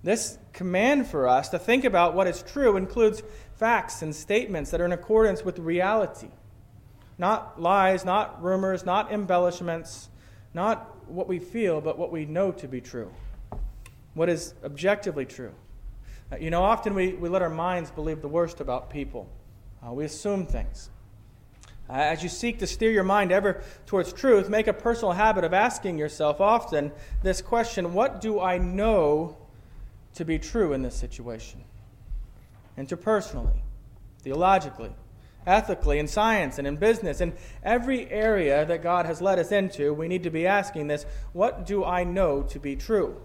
This 0.02 0.38
command 0.52 1.08
for 1.08 1.26
us 1.26 1.48
to 1.48 1.58
think 1.58 1.84
about 1.84 2.14
what 2.14 2.26
is 2.26 2.42
true 2.42 2.76
includes 2.76 3.22
facts 3.56 4.02
and 4.02 4.14
statements 4.14 4.70
that 4.70 4.80
are 4.80 4.84
in 4.84 4.92
accordance 4.92 5.44
with 5.44 5.58
reality. 5.58 6.28
Not 7.18 7.60
lies, 7.60 8.04
not 8.04 8.42
rumors, 8.42 8.84
not 8.84 9.10
embellishments, 9.10 10.08
not 10.54 11.08
what 11.08 11.28
we 11.28 11.38
feel, 11.38 11.80
but 11.80 11.98
what 11.98 12.12
we 12.12 12.24
know 12.24 12.52
to 12.52 12.68
be 12.68 12.80
true. 12.80 13.10
What 14.14 14.28
is 14.28 14.54
objectively 14.64 15.24
true. 15.24 15.52
Uh, 16.30 16.36
you 16.36 16.50
know, 16.50 16.62
often 16.62 16.94
we, 16.94 17.14
we 17.14 17.28
let 17.28 17.42
our 17.42 17.50
minds 17.50 17.90
believe 17.90 18.20
the 18.20 18.28
worst 18.28 18.60
about 18.60 18.90
people, 18.90 19.28
uh, 19.86 19.92
we 19.92 20.04
assume 20.04 20.46
things. 20.46 20.90
Uh, 21.88 21.92
as 21.92 22.22
you 22.22 22.28
seek 22.28 22.58
to 22.58 22.66
steer 22.66 22.90
your 22.90 23.04
mind 23.04 23.30
ever 23.30 23.62
towards 23.86 24.12
truth, 24.12 24.48
make 24.48 24.66
a 24.66 24.72
personal 24.72 25.12
habit 25.12 25.44
of 25.44 25.54
asking 25.54 25.96
yourself 25.96 26.40
often 26.40 26.90
this 27.22 27.40
question 27.40 27.94
What 27.94 28.20
do 28.20 28.40
I 28.40 28.58
know 28.58 29.36
to 30.14 30.24
be 30.24 30.38
true 30.38 30.72
in 30.72 30.82
this 30.82 30.96
situation? 30.96 31.62
Interpersonally, 32.76 33.60
theologically, 34.20 34.90
ethically, 35.46 36.00
in 36.00 36.08
science, 36.08 36.58
and 36.58 36.66
in 36.66 36.76
business, 36.76 37.20
in 37.20 37.32
every 37.62 38.10
area 38.10 38.66
that 38.66 38.82
God 38.82 39.06
has 39.06 39.20
led 39.20 39.38
us 39.38 39.52
into, 39.52 39.94
we 39.94 40.08
need 40.08 40.24
to 40.24 40.30
be 40.30 40.44
asking 40.44 40.88
this 40.88 41.06
What 41.32 41.64
do 41.64 41.84
I 41.84 42.02
know 42.02 42.42
to 42.42 42.58
be 42.58 42.74
true? 42.74 43.22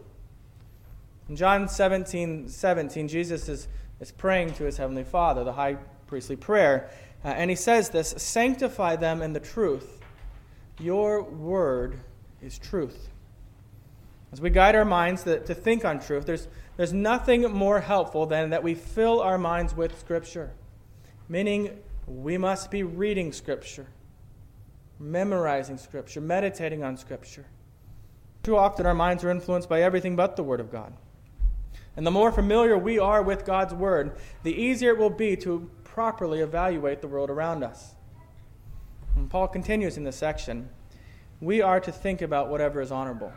In 1.32 1.38
John 1.38 1.70
17 1.70 2.50
17, 2.50 3.08
Jesus 3.08 3.48
is, 3.48 3.70
is 4.02 4.12
praying 4.12 4.54
to 4.56 4.66
his 4.66 4.76
heavenly 4.76 5.06
Father, 5.06 5.46
the 5.46 5.54
high 5.54 5.78
priestly 6.06 6.36
prayer. 6.36 6.90
Uh, 7.24 7.30
and 7.30 7.50
he 7.50 7.56
says 7.56 7.90
this 7.90 8.10
Sanctify 8.18 8.98
them 8.98 9.22
in 9.22 9.32
the 9.32 9.40
truth. 9.40 10.02
Your 10.78 11.24
word 11.24 12.02
is 12.42 12.60
truth. 12.60 13.08
As 14.34 14.42
we 14.42 14.50
guide 14.50 14.76
our 14.76 14.84
minds 14.84 15.24
to, 15.24 15.40
to 15.40 15.56
think 15.56 15.86
on 15.86 16.02
truth, 16.02 16.26
there's, 16.26 16.50
there's 16.76 16.92
nothing 16.92 17.50
more 17.50 17.80
helpful 17.80 18.26
than 18.26 18.50
that 18.50 18.62
we 18.62 18.76
fill 18.76 19.22
our 19.22 19.38
minds 19.38 19.74
with 19.74 19.98
Scripture, 19.98 20.52
meaning 21.30 21.80
we 22.08 22.38
must 22.38 22.70
be 22.70 22.84
reading 22.84 23.32
Scripture, 23.32 23.88
memorizing 25.00 25.78
Scripture, 25.78 26.20
meditating 26.20 26.84
on 26.84 26.98
Scripture. 26.98 27.46
Too 28.44 28.58
often 28.58 28.86
our 28.86 28.94
minds 28.94 29.24
are 29.24 29.32
influenced 29.32 29.70
by 29.70 29.82
everything 29.82 30.18
but 30.18 30.36
the 30.36 30.44
Word 30.44 30.60
of 30.60 30.70
God. 30.70 30.94
And 31.96 32.06
the 32.06 32.12
more 32.12 32.32
familiar 32.32 32.78
we 32.78 33.00
are 33.00 33.22
with 33.22 33.46
God's 33.46 33.74
Word, 33.74 34.18
the 34.44 34.54
easier 34.54 34.92
it 34.92 34.98
will 34.98 35.10
be 35.10 35.36
to 35.38 35.70
properly 35.84 36.40
evaluate 36.40 37.02
the 37.02 37.08
world 37.08 37.30
around 37.30 37.64
us. 37.64 37.96
And 39.16 39.30
Paul 39.30 39.48
continues 39.48 39.98
in 39.98 40.04
this 40.04 40.16
section 40.16 40.70
we 41.42 41.60
are 41.62 41.80
to 41.80 41.92
think 41.92 42.22
about 42.22 42.50
whatever 42.50 42.82
is 42.82 42.92
honorable. 42.92 43.34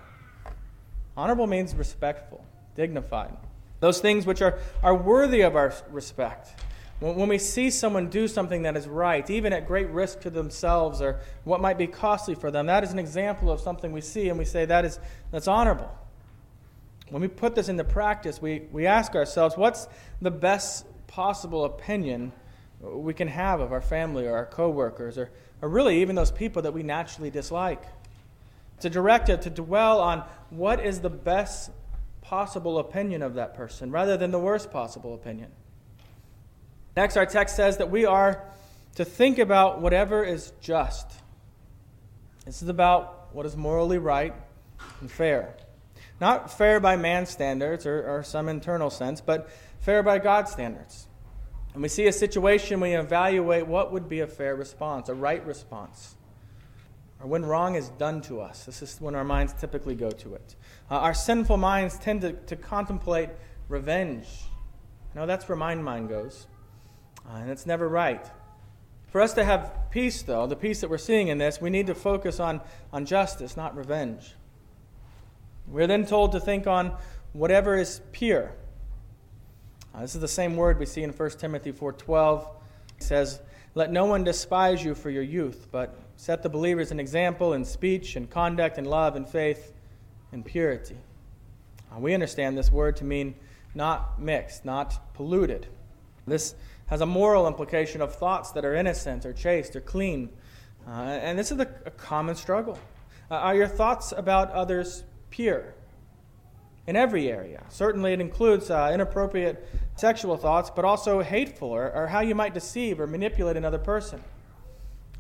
Honorable 1.17 1.47
means 1.47 1.75
respectful, 1.75 2.45
dignified. 2.77 3.35
Those 3.81 4.01
things 4.01 4.27
which 4.27 4.43
are, 4.43 4.59
are 4.83 4.95
worthy 4.95 5.41
of 5.41 5.57
our 5.57 5.73
respect. 5.91 6.61
When, 7.01 7.17
when 7.17 7.29
we 7.29 7.39
see 7.39 7.71
someone 7.71 8.11
do 8.11 8.29
something 8.29 8.63
that 8.63 8.77
is 8.77 8.87
right, 8.87 9.29
even 9.31 9.53
at 9.53 9.67
great 9.67 9.89
risk 9.89 10.21
to 10.21 10.31
themselves 10.31 11.01
or 11.01 11.21
what 11.45 11.61
might 11.61 11.79
be 11.79 11.87
costly 11.87 12.35
for 12.35 12.51
them, 12.51 12.67
that 12.67 12.85
is 12.85 12.93
an 12.93 12.99
example 12.99 13.51
of 13.51 13.61
something 13.61 13.91
we 13.91 14.03
see 14.03 14.29
and 14.29 14.39
we 14.39 14.45
say 14.45 14.67
that 14.67 14.85
is, 14.85 14.99
that's 15.31 15.49
honorable. 15.49 15.91
When 17.11 17.21
we 17.21 17.29
put 17.29 17.55
this 17.55 17.69
into 17.69 17.85
practice, 17.85 18.41
we, 18.41 18.63
we 18.73 18.87
ask 18.87 19.15
ourselves, 19.15 19.57
what's 19.57 19.87
the 20.23 20.31
best 20.31 20.87
possible 21.07 21.65
opinion 21.65 22.33
we 22.81 23.15
can 23.15 23.29
have 23.29 23.61
of 23.61 23.73
our 23.73 23.81
family 23.81 24.27
or 24.27 24.35
our 24.37 24.47
coworkers 24.47 25.17
or, 25.17 25.31
or 25.63 25.69
really 25.69 26.01
even 26.01 26.17
those 26.17 26.33
people 26.33 26.63
that 26.63 26.73
we 26.73 26.83
naturally 26.83 27.31
dislike? 27.31 27.83
To 28.81 28.91
direct 28.91 29.29
it 29.29 29.43
to 29.43 29.51
dwell 29.51 30.01
on 30.01 30.25
what 30.51 30.85
is 30.85 31.01
the 31.01 31.11
best 31.11 31.71
possible 32.21 32.79
opinion 32.79 33.23
of 33.23 33.35
that 33.35 33.55
person 33.55 33.91
rather 33.91 34.17
than 34.17 34.31
the 34.31 34.39
worst 34.39 34.71
possible 34.71 35.15
opinion. 35.15 35.51
Next, 36.97 37.17
our 37.17 37.27
text 37.27 37.57
says 37.57 37.77
that 37.79 37.91
we 37.91 38.07
are 38.07 38.45
to 38.95 39.05
think 39.05 39.39
about 39.39 39.81
whatever 39.81 40.25
is 40.25 40.53
just. 40.61 41.11
This 42.45 42.63
is 42.63 42.69
about 42.69 43.35
what 43.35 43.47
is 43.47 43.57
morally 43.57 43.99
right 43.99 44.35
and 45.01 45.11
fair. 45.11 45.55
Not 46.21 46.57
fair 46.57 46.81
by 46.81 46.97
man's 46.97 47.31
standards 47.31 47.87
or, 47.87 48.09
or 48.09 48.23
some 48.23 48.49
internal 48.49 48.91
sense, 48.91 49.21
but 49.21 49.49
fair 49.81 50.03
by 50.03 50.19
God's 50.19 50.53
standards. 50.53 51.09
And 51.75 51.83
we 51.83 51.89
see 51.89 52.07
a 52.07 52.13
situation, 52.13 52.81
we 52.81 52.95
evaluate 52.95 53.67
what 53.67 53.93
would 53.93 54.09
be 54.09 54.21
a 54.21 54.27
fair 54.27 54.55
response, 54.55 55.09
a 55.09 55.15
right 55.15 55.45
response. 55.45 56.15
Or 57.21 57.27
when 57.27 57.45
wrong 57.45 57.75
is 57.75 57.89
done 57.91 58.21
to 58.23 58.41
us. 58.41 58.65
This 58.65 58.81
is 58.81 59.01
when 59.01 59.15
our 59.17 59.25
minds 59.25 59.55
typically 59.55 59.97
go 59.97 60.11
to 60.11 60.35
it. 60.35 60.55
Uh, 60.91 60.99
our 60.99 61.15
sinful 61.15 61.57
minds 61.57 61.99
tend 61.99 62.21
to, 62.21 62.33
to 62.33 62.55
contemplate 62.55 63.31
revenge. 63.69 64.27
No, 65.15 65.27
that's 65.27 65.49
where 65.49 65.57
my 65.57 65.75
mind 65.75 66.09
goes. 66.09 66.47
Uh, 67.29 67.39
and 67.39 67.51
it's 67.51 67.67
never 67.67 67.89
right. 67.89 68.25
For 69.09 69.21
us 69.21 69.33
to 69.35 69.45
have 69.45 69.91
peace, 69.91 70.23
though, 70.23 70.47
the 70.47 70.57
peace 70.57 70.81
that 70.81 70.91
we're 70.91 70.99
seeing 70.99 71.29
in 71.29 71.39
this, 71.39 71.61
we 71.61 71.71
need 71.71 71.87
to 71.87 71.95
focus 71.95 72.41
on, 72.41 72.61
on 72.93 73.05
justice, 73.05 73.57
not 73.57 73.77
revenge. 73.77 74.35
We're 75.69 75.87
then 75.87 76.07
told 76.07 76.33
to 76.33 76.41
think 76.41 76.67
on 76.67 76.97
whatever 77.33 77.77
is 77.77 78.01
pure. 78.13 78.53
Uh, 79.95 80.01
this 80.01 80.15
is 80.15 80.21
the 80.21 80.29
same 80.29 80.57
word 80.57 80.79
we 80.79 80.87
see 80.87 81.03
in 81.03 81.13
1 81.13 81.39
Timothy 81.39 81.73
4:12. 81.73 82.49
It 82.99 83.03
says, 83.03 83.41
"Let 83.75 83.93
no 83.93 84.05
one 84.07 84.25
despise 84.25 84.85
you 84.85 84.95
for 84.95 85.11
your 85.11 85.23
youth, 85.23 85.69
but 85.71 85.95
set 86.17 86.43
the 86.43 86.49
believers 86.49 86.91
an 86.91 87.01
example 87.01 87.53
in 87.53 87.65
speech 87.65 88.17
and 88.17 88.29
conduct 88.29 88.79
and 88.79 88.87
love 88.87 89.17
and 89.17 89.29
faith 89.29 89.73
and 90.33 90.45
purity." 90.45 90.99
Uh, 91.93 92.01
we 92.01 92.13
understand 92.13 92.59
this 92.59 92.71
word 92.71 92.97
to 92.97 93.05
mean 93.05 93.35
not 93.75 94.21
mixed, 94.21 94.65
not 94.65 95.15
polluted. 95.15 95.67
This 96.27 96.55
has 96.87 97.01
a 97.01 97.07
moral 97.07 97.47
implication 97.47 98.01
of 98.01 98.15
thoughts 98.15 98.53
that 98.53 98.65
are 98.65 98.75
innocent 98.75 99.25
or 99.25 99.33
chaste 99.33 99.75
or 99.75 99.81
clean. 99.81 100.31
Uh, 100.87 100.91
and 100.91 101.39
this 101.39 101.51
is 101.51 101.59
a, 101.59 101.69
a 101.87 101.91
common 101.91 102.35
struggle. 102.35 102.79
Uh, 103.31 103.37
are 103.37 103.55
your 103.55 103.69
thoughts 103.69 104.13
about 104.13 104.51
others 104.51 105.05
pure 105.35 105.75
in 106.87 106.95
every 106.95 107.29
area. 107.29 107.65
Certainly, 107.69 108.13
it 108.13 108.21
includes 108.21 108.71
uh, 108.71 108.91
inappropriate 108.95 109.67
sexual 109.97 110.37
thoughts, 110.37 110.71
but 110.71 110.85
also 110.85 111.23
hateful 111.23 111.71
or, 111.71 111.93
or, 111.93 112.07
how 112.07 112.21
you 112.21 112.37
might 112.37 112.55
deceive 112.55 113.01
or 113.01 113.07
manipulate 113.07 113.57
another 113.57 113.79
person. 113.79 114.23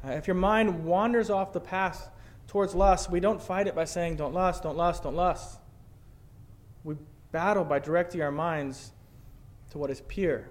Uh, 0.06 0.12
if 0.12 0.28
your 0.28 0.36
mind 0.36 0.84
wanders 0.84 1.30
off 1.30 1.52
the 1.52 1.60
path 1.60 2.10
towards 2.46 2.74
lust, 2.74 3.10
we 3.10 3.18
don't 3.18 3.42
fight 3.42 3.66
it 3.66 3.74
by 3.74 3.84
saying, 3.84 4.14
don't 4.14 4.34
lust, 4.34 4.62
don't 4.62 4.76
lust, 4.76 5.02
don't 5.02 5.16
lust. 5.16 5.58
We 6.84 6.94
battle 7.32 7.64
by 7.64 7.80
directing 7.80 8.22
our 8.22 8.30
minds 8.30 8.92
to 9.72 9.78
what 9.78 9.90
is 9.90 10.00
pure, 10.02 10.48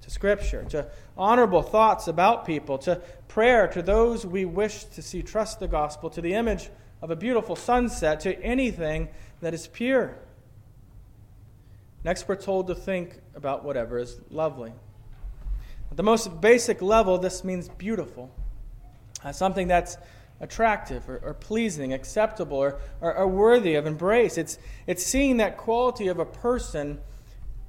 to 0.00 0.10
Scripture, 0.10 0.64
to 0.70 0.88
honorable 1.18 1.62
thoughts 1.62 2.08
about 2.08 2.46
people, 2.46 2.78
to 2.78 3.02
prayer, 3.28 3.68
to 3.68 3.82
those 3.82 4.24
we 4.24 4.46
wish 4.46 4.84
to 4.84 5.02
see 5.02 5.22
trust 5.22 5.60
the 5.60 5.68
gospel, 5.68 6.08
to 6.08 6.22
the 6.22 6.32
image 6.32 6.70
of 7.02 7.10
a 7.10 7.16
beautiful 7.16 7.56
sunset 7.56 8.20
to 8.20 8.40
anything 8.42 9.08
that 9.40 9.54
is 9.54 9.66
pure. 9.66 10.16
Next, 12.04 12.28
we're 12.28 12.36
told 12.36 12.68
to 12.68 12.74
think 12.74 13.18
about 13.34 13.64
whatever 13.64 13.98
is 13.98 14.20
lovely. 14.30 14.72
At 15.90 15.96
the 15.96 16.02
most 16.02 16.40
basic 16.40 16.82
level, 16.82 17.18
this 17.18 17.44
means 17.44 17.68
beautiful, 17.68 18.30
uh, 19.24 19.32
something 19.32 19.68
that's 19.68 19.98
attractive 20.40 21.08
or, 21.08 21.18
or 21.18 21.34
pleasing, 21.34 21.92
acceptable, 21.92 22.58
or, 22.58 22.80
or, 23.00 23.14
or, 23.16 23.26
worthy 23.26 23.74
of 23.74 23.86
embrace. 23.86 24.36
It's, 24.36 24.58
it's 24.86 25.04
seeing 25.04 25.38
that 25.38 25.56
quality 25.56 26.08
of 26.08 26.18
a 26.18 26.26
person 26.26 27.00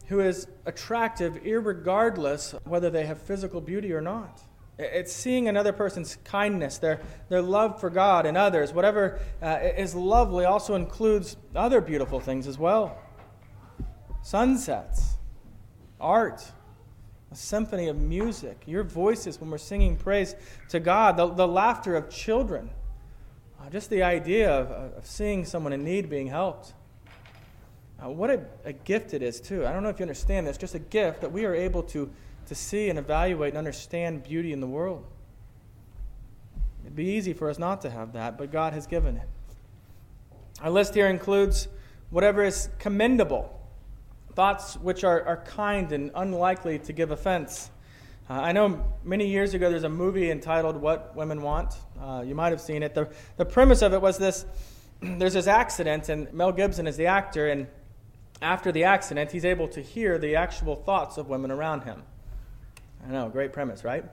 who 0.07 0.19
is 0.19 0.47
attractive, 0.65 1.39
regardless 1.43 2.53
whether 2.65 2.89
they 2.89 3.05
have 3.05 3.21
physical 3.21 3.61
beauty 3.61 3.93
or 3.93 4.01
not. 4.01 4.41
It's 4.79 5.11
seeing 5.11 5.47
another 5.47 5.73
person's 5.73 6.17
kindness, 6.23 6.77
their, 6.77 7.01
their 7.29 7.41
love 7.41 7.79
for 7.79 7.89
God 7.89 8.27
and 8.27 8.37
others. 8.37 8.73
Whatever 8.73 9.19
uh, 9.41 9.57
is 9.75 9.95
lovely 9.95 10.45
also 10.45 10.75
includes 10.75 11.35
other 11.55 11.81
beautiful 11.81 12.19
things 12.19 12.47
as 12.47 12.57
well 12.59 12.97
sunsets, 14.21 15.15
art, 16.01 16.51
a 17.31 17.35
symphony 17.35 17.87
of 17.87 17.97
music, 17.97 18.61
your 18.65 18.83
voices 18.83 19.39
when 19.39 19.49
we're 19.49 19.57
singing 19.57 19.95
praise 19.95 20.35
to 20.67 20.81
God, 20.81 21.15
the, 21.15 21.27
the 21.27 21.47
laughter 21.47 21.95
of 21.95 22.09
children, 22.09 22.69
uh, 23.59 23.69
just 23.69 23.89
the 23.89 24.03
idea 24.03 24.51
of, 24.51 24.69
of 24.97 25.05
seeing 25.05 25.45
someone 25.45 25.71
in 25.71 25.83
need 25.83 26.09
being 26.09 26.27
helped. 26.27 26.73
Uh, 28.03 28.09
what 28.09 28.29
a, 28.29 28.45
a 28.65 28.73
gift 28.73 29.13
it 29.13 29.23
is, 29.23 29.39
too. 29.39 29.65
I 29.65 29.71
don't 29.71 29.81
know 29.81 29.89
if 29.89 29.97
you 29.97 30.03
understand 30.03 30.45
this, 30.45 30.57
just 30.57 30.75
a 30.75 30.79
gift 30.79 31.21
that 31.21 31.31
we 31.31 31.45
are 31.45 31.55
able 31.55 31.83
to 31.83 32.11
to 32.47 32.55
see 32.55 32.89
and 32.89 32.97
evaluate 32.97 33.49
and 33.49 33.57
understand 33.57 34.23
beauty 34.23 34.51
in 34.51 34.59
the 34.59 34.67
world. 34.67 35.05
It'd 36.83 36.95
be 36.95 37.05
easy 37.05 37.33
for 37.33 37.49
us 37.49 37.59
not 37.59 37.81
to 37.81 37.89
have 37.89 38.13
that, 38.13 38.37
but 38.37 38.51
God 38.51 38.73
has 38.73 38.87
given 38.87 39.17
it. 39.17 39.27
Our 40.61 40.71
list 40.71 40.95
here 40.95 41.07
includes 41.07 41.67
whatever 42.09 42.43
is 42.43 42.69
commendable, 42.79 43.53
thoughts 44.33 44.75
which 44.77 45.03
are, 45.03 45.21
are 45.23 45.37
kind 45.45 45.91
and 45.91 46.11
unlikely 46.15 46.79
to 46.79 46.93
give 46.93 47.11
offense. 47.11 47.69
Uh, 48.29 48.33
I 48.33 48.51
know 48.53 48.83
many 49.03 49.27
years 49.27 49.53
ago 49.53 49.69
there's 49.69 49.83
a 49.83 49.89
movie 49.89 50.31
entitled 50.31 50.77
What 50.77 51.15
Women 51.15 51.41
Want. 51.41 51.75
Uh, 52.01 52.23
you 52.25 52.35
might 52.35 52.49
have 52.49 52.61
seen 52.61 52.83
it. 52.83 52.93
The, 52.93 53.09
the 53.35 53.45
premise 53.45 53.81
of 53.81 53.93
it 53.93 54.01
was 54.01 54.17
this 54.17 54.45
there's 55.01 55.33
this 55.33 55.47
accident, 55.47 56.09
and 56.09 56.31
Mel 56.33 56.51
Gibson 56.51 56.87
is 56.87 56.97
the 56.97 57.05
actor, 57.05 57.49
and 57.49 57.67
after 58.41 58.71
the 58.71 58.83
accident, 58.83 59.31
he's 59.31 59.45
able 59.45 59.67
to 59.69 59.81
hear 59.81 60.17
the 60.17 60.35
actual 60.35 60.75
thoughts 60.75 61.17
of 61.17 61.27
women 61.27 61.51
around 61.51 61.83
him. 61.83 62.03
I 63.05 63.11
know, 63.11 63.29
great 63.29 63.53
premise, 63.53 63.83
right? 63.83 64.05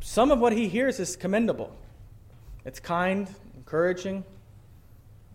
Some 0.00 0.30
of 0.30 0.40
what 0.40 0.52
he 0.52 0.68
hears 0.68 0.98
is 0.98 1.16
commendable. 1.16 1.74
It's 2.64 2.80
kind, 2.80 3.28
encouraging. 3.56 4.24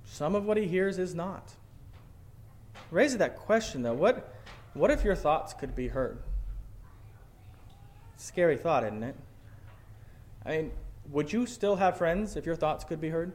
Some 0.06 0.36
of 0.36 0.46
what 0.46 0.58
he 0.58 0.68
hears 0.68 0.98
is 0.98 1.16
not. 1.16 1.52
Raises 2.92 3.18
that 3.18 3.38
question, 3.38 3.82
though. 3.82 3.94
What, 3.94 4.34
what 4.74 4.92
if 4.92 5.04
your 5.04 5.16
thoughts 5.16 5.54
could 5.54 5.76
be 5.76 5.88
heard? 5.90 6.20
Scary 8.16 8.58
thought, 8.58 8.84
isn't 8.84 9.04
it? 9.04 9.16
I 10.46 10.58
mean, 10.58 10.72
would 11.10 11.32
you 11.32 11.46
still 11.46 11.76
have 11.76 11.98
friends 11.98 12.36
if 12.36 12.46
your 12.46 12.56
thoughts 12.56 12.84
could 12.84 13.02
be 13.02 13.10
heard? 13.10 13.34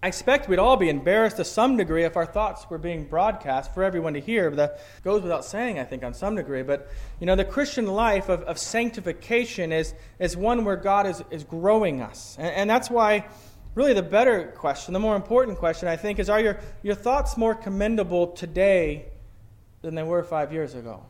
I 0.00 0.06
expect 0.06 0.48
we'd 0.48 0.60
all 0.60 0.76
be 0.76 0.88
embarrassed 0.88 1.38
to 1.38 1.44
some 1.44 1.76
degree 1.76 2.04
if 2.04 2.16
our 2.16 2.26
thoughts 2.26 2.70
were 2.70 2.78
being 2.78 3.04
broadcast 3.04 3.74
for 3.74 3.82
everyone 3.82 4.14
to 4.14 4.20
hear. 4.20 4.48
That 4.50 4.80
goes 5.02 5.22
without 5.22 5.44
saying, 5.44 5.80
I 5.80 5.84
think, 5.84 6.04
on 6.04 6.14
some 6.14 6.36
degree. 6.36 6.62
But, 6.62 6.88
you 7.18 7.26
know, 7.26 7.34
the 7.34 7.44
Christian 7.44 7.86
life 7.86 8.28
of, 8.28 8.42
of 8.42 8.58
sanctification 8.58 9.72
is, 9.72 9.94
is 10.20 10.36
one 10.36 10.64
where 10.64 10.76
God 10.76 11.08
is, 11.08 11.24
is 11.32 11.42
growing 11.42 12.00
us. 12.00 12.36
And, 12.38 12.54
and 12.54 12.70
that's 12.70 12.88
why, 12.88 13.26
really, 13.74 13.92
the 13.92 14.04
better 14.04 14.52
question, 14.56 14.94
the 14.94 15.00
more 15.00 15.16
important 15.16 15.58
question, 15.58 15.88
I 15.88 15.96
think, 15.96 16.20
is 16.20 16.30
are 16.30 16.40
your, 16.40 16.60
your 16.84 16.94
thoughts 16.94 17.36
more 17.36 17.56
commendable 17.56 18.28
today 18.28 19.06
than 19.82 19.96
they 19.96 20.04
were 20.04 20.22
five 20.22 20.52
years 20.52 20.76
ago? 20.76 21.04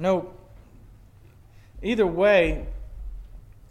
No, 0.00 0.32
either 1.84 2.06
way, 2.06 2.66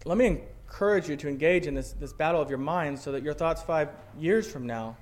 let 0.05 0.17
me 0.17 0.39
encourage 0.75 1.07
you 1.07 1.15
to 1.15 1.29
engage 1.29 1.67
in 1.67 1.73
this, 1.73 1.93
this 1.93 2.11
battle 2.11 2.41
of 2.41 2.49
your 2.49 2.59
mind 2.59 2.99
so 2.99 3.13
that 3.13 3.23
your 3.23 3.33
thoughts 3.33 3.61
five 3.61 3.87
years 4.19 4.45
from 4.45 4.67
now 4.67 4.97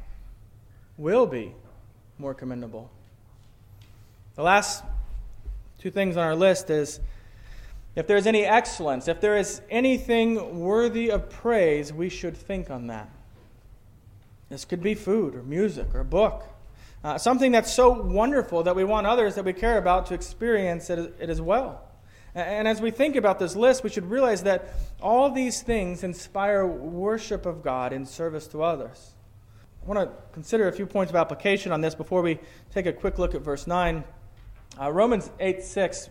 will 0.99 1.25
be 1.25 1.51
more 2.19 2.35
commendable. 2.35 2.91
The 4.35 4.43
last 4.43 4.83
two 5.79 5.89
things 5.89 6.15
on 6.15 6.25
our 6.25 6.35
list 6.35 6.69
is 6.69 6.99
if 7.95 8.05
there 8.05 8.17
is 8.17 8.27
any 8.27 8.45
excellence, 8.45 9.07
if 9.07 9.19
there 9.19 9.35
is 9.35 9.63
anything 9.67 10.59
worthy 10.59 11.09
of 11.09 11.31
praise, 11.31 11.91
we 11.91 12.07
should 12.07 12.37
think 12.37 12.69
on 12.69 12.85
that. 12.87 13.09
This 14.49 14.65
could 14.65 14.83
be 14.83 14.93
food 14.93 15.33
or 15.33 15.41
music 15.41 15.95
or 15.95 16.01
a 16.01 16.05
book. 16.05 16.45
Uh, 17.03 17.17
something 17.17 17.51
that's 17.51 17.73
so 17.73 17.89
wonderful 17.99 18.61
that 18.61 18.75
we 18.75 18.83
want 18.83 19.07
others 19.07 19.33
that 19.33 19.43
we 19.43 19.53
care 19.53 19.79
about 19.79 20.05
to 20.05 20.13
experience 20.13 20.91
it, 20.91 21.15
it 21.19 21.31
as 21.31 21.41
well. 21.41 21.81
And 22.35 22.67
as 22.67 22.81
we 22.81 22.89
think 22.89 23.15
about 23.15 23.37
this 23.37 23.55
list, 23.55 23.83
we 23.83 23.89
should 23.89 24.09
realize 24.09 24.43
that 24.43 24.73
all 25.01 25.29
these 25.29 25.61
things 25.61 26.03
inspire 26.03 26.65
worship 26.65 27.45
of 27.45 27.61
God 27.61 27.93
in 27.93 28.05
service 28.05 28.47
to 28.47 28.63
others. 28.63 29.13
I 29.83 29.85
want 29.85 30.09
to 30.09 30.15
consider 30.33 30.67
a 30.67 30.71
few 30.71 30.87
points 30.87 31.11
of 31.11 31.15
application 31.15 31.71
on 31.71 31.81
this 31.81 31.93
before 31.93 32.21
we 32.21 32.39
take 32.73 32.87
a 32.87 32.93
quick 32.93 33.19
look 33.19 33.35
at 33.35 33.41
verse 33.41 33.67
9. 33.67 34.03
Uh, 34.81 34.91
Romans 34.91 35.29
8 35.39 35.61
6 35.61 36.09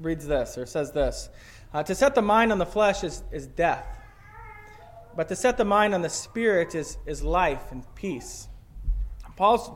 reads 0.00 0.26
this, 0.26 0.58
or 0.58 0.66
says 0.66 0.92
this 0.92 1.30
uh, 1.72 1.82
To 1.82 1.94
set 1.94 2.14
the 2.14 2.22
mind 2.22 2.52
on 2.52 2.58
the 2.58 2.66
flesh 2.66 3.02
is, 3.02 3.22
is 3.32 3.46
death, 3.46 3.86
but 5.16 5.28
to 5.28 5.36
set 5.36 5.56
the 5.56 5.64
mind 5.64 5.94
on 5.94 6.02
the 6.02 6.10
spirit 6.10 6.74
is, 6.74 6.98
is 7.06 7.22
life 7.22 7.70
and 7.70 7.82
peace. 7.94 8.48
Paul's 9.36 9.70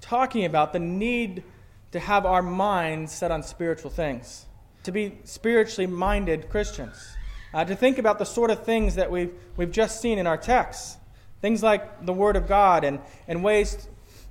talking 0.00 0.44
about 0.44 0.72
the 0.72 0.78
need 0.80 1.44
to 1.92 2.00
have 2.00 2.26
our 2.26 2.42
minds 2.42 3.12
set 3.12 3.30
on 3.30 3.42
spiritual 3.42 3.90
things 3.90 4.46
to 4.84 4.92
be 4.92 5.18
spiritually 5.24 5.86
minded 5.86 6.48
Christians, 6.50 7.16
uh, 7.52 7.64
to 7.64 7.74
think 7.74 7.98
about 7.98 8.18
the 8.18 8.24
sort 8.24 8.50
of 8.50 8.64
things 8.64 8.94
that 8.94 9.10
we've, 9.10 9.32
we've 9.56 9.70
just 9.70 10.00
seen 10.00 10.18
in 10.18 10.26
our 10.26 10.36
texts. 10.36 10.96
Things 11.40 11.62
like 11.62 12.04
the 12.04 12.12
Word 12.12 12.36
of 12.36 12.48
God 12.48 12.84
and, 12.84 13.00
and 13.26 13.44
ways 13.44 13.88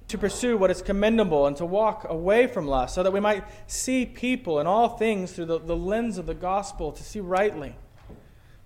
to 0.07 0.17
pursue 0.17 0.57
what 0.57 0.71
is 0.71 0.81
commendable 0.81 1.47
and 1.47 1.57
to 1.57 1.65
walk 1.65 2.05
away 2.09 2.47
from 2.47 2.67
lust, 2.67 2.95
so 2.95 3.03
that 3.03 3.11
we 3.11 3.19
might 3.19 3.43
see 3.67 4.05
people 4.05 4.59
and 4.59 4.67
all 4.67 4.97
things 4.97 5.33
through 5.33 5.45
the, 5.45 5.59
the 5.59 5.75
lens 5.75 6.17
of 6.17 6.25
the 6.25 6.33
gospel 6.33 6.91
to 6.91 7.03
see 7.03 7.19
rightly. 7.19 7.75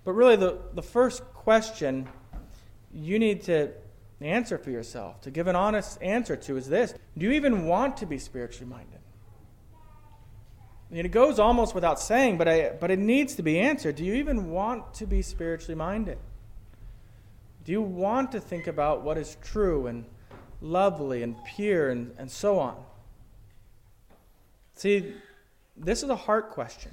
But 0.04 0.12
really, 0.12 0.36
the, 0.36 0.58
the 0.74 0.82
first 0.82 1.24
question 1.34 2.08
you 2.92 3.18
need 3.18 3.42
to 3.44 3.72
answer 4.20 4.58
for 4.58 4.70
yourself, 4.70 5.20
to 5.22 5.30
give 5.30 5.46
an 5.48 5.56
honest 5.56 6.00
answer 6.00 6.36
to, 6.36 6.56
is 6.56 6.68
this 6.68 6.94
Do 7.18 7.26
you 7.26 7.32
even 7.32 7.66
want 7.66 7.96
to 7.98 8.06
be 8.06 8.18
spiritually 8.18 8.70
minded? 8.70 9.00
It 10.98 11.08
goes 11.10 11.38
almost 11.38 11.74
without 11.74 11.98
saying, 11.98 12.36
but, 12.36 12.48
I, 12.48 12.70
but 12.78 12.90
it 12.90 12.98
needs 12.98 13.34
to 13.36 13.42
be 13.42 13.58
answered. 13.58 13.96
Do 13.96 14.04
you 14.04 14.14
even 14.14 14.50
want 14.50 14.94
to 14.94 15.06
be 15.06 15.22
spiritually 15.22 15.74
minded? 15.74 16.18
Do 17.64 17.72
you 17.72 17.80
want 17.80 18.32
to 18.32 18.40
think 18.40 18.66
about 18.66 19.02
what 19.02 19.16
is 19.16 19.36
true 19.42 19.86
and 19.86 20.04
lovely 20.60 21.22
and 21.22 21.36
pure 21.44 21.90
and, 21.90 22.14
and 22.18 22.30
so 22.30 22.58
on? 22.58 22.76
See, 24.74 25.14
this 25.76 26.02
is 26.02 26.10
a 26.10 26.16
heart 26.16 26.50
question. 26.50 26.92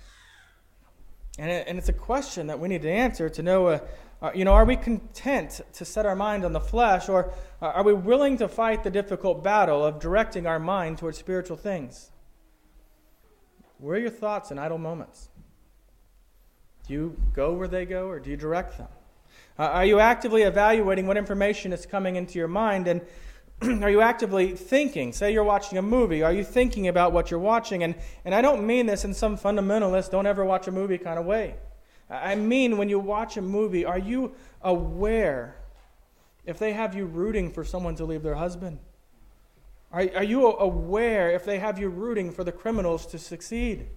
And, 1.38 1.52
it, 1.52 1.68
and 1.68 1.78
it's 1.78 1.90
a 1.90 1.94
question 1.94 2.48
that 2.48 2.60
we 2.60 2.68
need 2.68 2.84
to 2.84 2.92
answer 2.92 3.30
to 3.30 3.44
know, 3.44 3.68
uh, 3.68 3.80
uh, 4.22 4.32
you 4.34 4.46
know, 4.46 4.54
are 4.54 4.66
we 4.66 4.76
content 4.76 5.62
to 5.74 5.86
set 5.86 6.06
our 6.06 6.16
mind 6.16 6.46
on 6.46 6.54
the 6.54 6.60
flesh, 6.60 7.10
or 7.10 7.34
are 7.62 7.84
we 7.84 7.94
willing 7.94 8.38
to 8.38 8.48
fight 8.48 8.84
the 8.84 8.92
difficult 8.92 9.44
battle 9.44 9.84
of 9.84 10.00
directing 10.00 10.46
our 10.46 10.60
mind 10.60 10.98
towards 10.98 11.18
spiritual 11.18 11.58
things? 11.58 12.12
Where 13.80 13.96
are 13.96 14.00
your 14.00 14.10
thoughts 14.10 14.52
in 14.52 14.60
idle 14.60 14.78
moments? 14.78 15.30
Do 16.88 16.94
you 16.94 17.18
go 17.34 17.54
where 17.54 17.68
they 17.68 17.86
go 17.86 18.08
or 18.08 18.20
do 18.20 18.30
you 18.30 18.38
direct 18.38 18.78
them? 18.78 18.88
Uh, 19.58 19.64
are 19.64 19.86
you 19.86 20.00
actively 20.00 20.44
evaluating 20.44 21.08
what 21.08 21.18
information 21.18 21.74
is 21.74 21.86
coming 21.86 22.16
into 22.16 22.38
your 22.38 22.48
mind? 22.48 22.88
And 22.88 23.02
are 23.84 23.90
you 23.90 24.02
actively 24.02 24.56
thinking? 24.56 25.14
Say 25.14 25.32
you're 25.32 25.44
watching 25.44 25.78
a 25.78 25.82
movie. 25.82 26.24
Are 26.24 26.34
you 26.34 26.44
thinking 26.44 26.88
about 26.88 27.14
what 27.14 27.32
you're 27.32 27.40
watching? 27.40 27.84
And, 27.84 27.96
and 28.26 28.36
I 28.36 28.42
don't 28.42 28.66
mean 28.66 28.86
this 28.86 29.06
in 29.06 29.14
some 29.14 29.38
fundamentalist, 29.38 30.12
don't 30.12 30.26
ever 30.26 30.44
watch 30.44 30.68
a 30.68 30.72
movie 30.72 30.98
kind 30.98 31.20
of 31.20 31.26
way. 31.26 31.56
I 32.10 32.36
mean, 32.36 32.78
when 32.78 32.90
you 32.90 33.00
watch 33.00 33.38
a 33.38 33.42
movie, 33.42 33.86
are 33.86 34.00
you 34.00 34.34
aware 34.62 35.56
if 36.46 36.58
they 36.58 36.74
have 36.74 36.96
you 36.96 37.06
rooting 37.06 37.52
for 37.52 37.64
someone 37.64 37.96
to 37.96 38.06
leave 38.06 38.24
their 38.24 38.36
husband? 38.36 38.80
Are, 39.92 40.08
are 40.16 40.24
you 40.24 40.46
aware 40.48 41.32
if 41.32 41.46
they 41.46 41.60
have 41.60 41.80
you 41.80 41.90
rooting 41.90 42.32
for 42.32 42.44
the 42.44 42.52
criminals 42.52 43.06
to 43.08 43.18
succeed? 43.18 43.88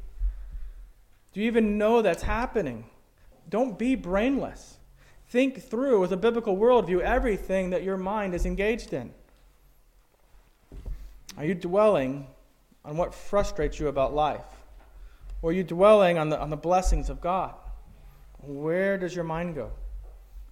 Do 1.33 1.41
you 1.41 1.47
even 1.47 1.77
know 1.79 2.03
that's 2.03 2.23
happening? 2.23 2.87
Don't 3.49 3.79
be 3.79 3.95
brainless. 3.95 4.79
Think 5.29 5.63
through, 5.63 6.01
with 6.01 6.13
a 6.13 6.17
biblical 6.17 6.57
worldview, 6.57 7.01
everything 7.01 7.71
that 7.71 7.83
your 7.83 7.97
mind 7.97 8.35
is 8.35 8.47
engaged 8.47 8.93
in. 8.93 9.13
Are 11.37 11.45
you 11.45 11.55
dwelling 11.55 12.27
on 12.85 12.97
what 12.97 13.15
frustrates 13.15 13.79
you 13.79 13.89
about 13.89 14.15
life? 14.15 14.45
Or 15.41 15.51
are 15.51 15.53
you 15.53 15.65
dwelling 15.65 16.19
on 16.19 16.29
the, 16.29 16.39
on 16.39 16.51
the 16.51 16.57
blessings 16.57 17.11
of 17.11 17.21
God? 17.21 17.55
Where 18.41 18.99
does 18.99 19.15
your 19.15 19.25
mind 19.25 19.55
go? 19.55 19.71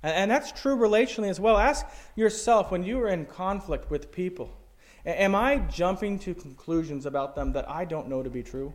And, 0.03 0.15
and 0.15 0.31
that's 0.31 0.53
true 0.53 0.77
relationally 0.77 1.29
as 1.29 1.39
well. 1.39 1.59
Ask 1.59 1.87
yourself 2.17 2.71
when 2.71 2.83
you 2.83 3.01
are 3.01 3.09
in 3.09 3.27
conflict 3.27 3.91
with 3.91 4.11
people 4.11 4.51
Am 5.07 5.35
I 5.35 5.57
jumping 5.57 6.19
to 6.21 6.35
conclusions 6.35 7.07
about 7.07 7.35
them 7.35 7.53
that 7.53 7.69
I 7.69 7.85
don't 7.85 8.09
know 8.09 8.23
to 8.23 8.31
be 8.31 8.43
true? 8.43 8.75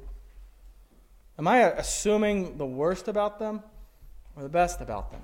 Am 1.38 1.48
I 1.48 1.64
assuming 1.64 2.58
the 2.58 2.66
worst 2.66 3.08
about 3.08 3.40
them 3.40 3.62
or 4.36 4.44
the 4.44 4.50
best 4.50 4.82
about 4.82 5.12
them? 5.12 5.22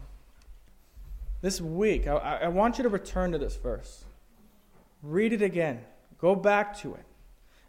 This 1.41 1.59
week, 1.59 2.07
I, 2.07 2.41
I, 2.43 2.47
want 2.49 2.77
you 2.77 2.83
to 2.83 2.89
return 2.89 3.31
to 3.31 3.39
this 3.39 3.55
verse. 3.55 4.03
Read 5.01 5.33
it 5.33 5.41
again. 5.41 5.81
Go 6.19 6.35
back 6.35 6.77
to 6.79 6.93
it. 6.93 7.05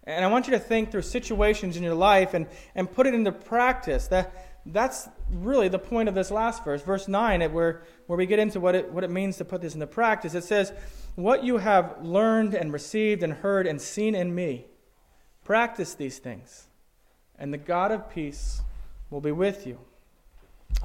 And 0.05 0.25
I 0.25 0.29
want 0.29 0.47
you 0.47 0.51
to 0.53 0.59
think 0.59 0.91
through 0.91 1.03
situations 1.03 1.77
in 1.77 1.83
your 1.83 1.95
life 1.95 2.35
and, 2.35 2.49
and 2.75 2.93
put 2.93 3.07
it 3.07 3.15
into 3.15 3.33
practice. 3.33 4.09
That, 4.09 4.52
that's 4.67 5.09
really 5.31 5.69
the 5.69 5.79
point 5.79 6.09
of 6.09 6.15
this 6.15 6.31
last 6.31 6.65
verse, 6.65 6.83
verse 6.83 7.09
9, 7.09 7.53
where, 7.53 7.83
where 8.07 8.17
we 8.17 8.27
get 8.27 8.39
into 8.39 8.61
what 8.61 8.75
it, 8.75 8.93
what 8.93 9.05
it 9.05 9.11
means 9.11 9.37
to 9.39 9.45
put 9.45 9.61
this 9.61 9.75
into 9.75 9.87
practice. 9.87 10.35
It 10.35 10.45
says, 10.45 10.73
What 11.17 11.43
you 11.43 11.59
have 11.59 11.97
learned 12.03 12.55
and 12.55 12.73
received 12.73 13.23
and 13.23 13.33
heard 13.33 13.67
and 13.67 13.81
seen 13.81 14.15
in 14.15 14.35
me, 14.35 14.67
practice 15.45 15.95
these 15.95 16.19
things, 16.19 16.69
and 17.39 17.53
the 17.53 17.59
God 17.59 17.91
of 17.91 18.09
peace 18.11 18.63
will 19.11 19.21
be 19.21 19.33
with 19.33 19.67
you. 19.67 19.79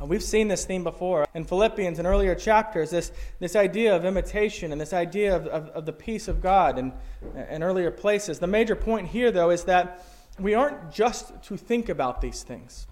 We've 0.05 0.23
seen 0.23 0.47
this 0.47 0.63
theme 0.65 0.83
before 0.83 1.25
in 1.33 1.43
Philippians 1.45 1.97
and 1.97 2.07
earlier 2.07 2.35
chapters 2.35 2.91
this, 2.91 3.11
this 3.39 3.55
idea 3.55 3.95
of 3.95 4.05
imitation 4.05 4.71
and 4.71 4.79
this 4.79 4.93
idea 4.93 5.35
of, 5.35 5.47
of, 5.47 5.69
of 5.69 5.85
the 5.85 5.93
peace 5.93 6.27
of 6.27 6.41
God 6.41 6.77
in, 6.77 6.93
in 7.49 7.63
earlier 7.63 7.89
places. 7.89 8.37
The 8.37 8.47
major 8.47 8.75
point 8.75 9.07
here, 9.07 9.31
though, 9.31 9.49
is 9.49 9.63
that 9.63 10.05
we 10.39 10.53
aren't 10.53 10.91
just 10.91 11.41
to 11.45 11.57
think 11.57 11.89
about 11.89 12.21
these 12.21 12.43
things, 12.43 12.85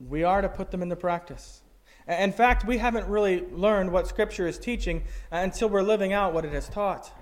we 0.00 0.24
are 0.24 0.42
to 0.42 0.48
put 0.48 0.70
them 0.70 0.82
into 0.82 0.96
practice. 0.96 1.62
In 2.08 2.32
fact, 2.32 2.64
we 2.64 2.78
haven't 2.78 3.08
really 3.08 3.44
learned 3.50 3.90
what 3.90 4.06
Scripture 4.06 4.46
is 4.46 4.58
teaching 4.58 5.04
until 5.30 5.68
we're 5.68 5.82
living 5.82 6.12
out 6.12 6.32
what 6.32 6.44
it 6.44 6.52
has 6.52 6.68
taught. 6.68 7.12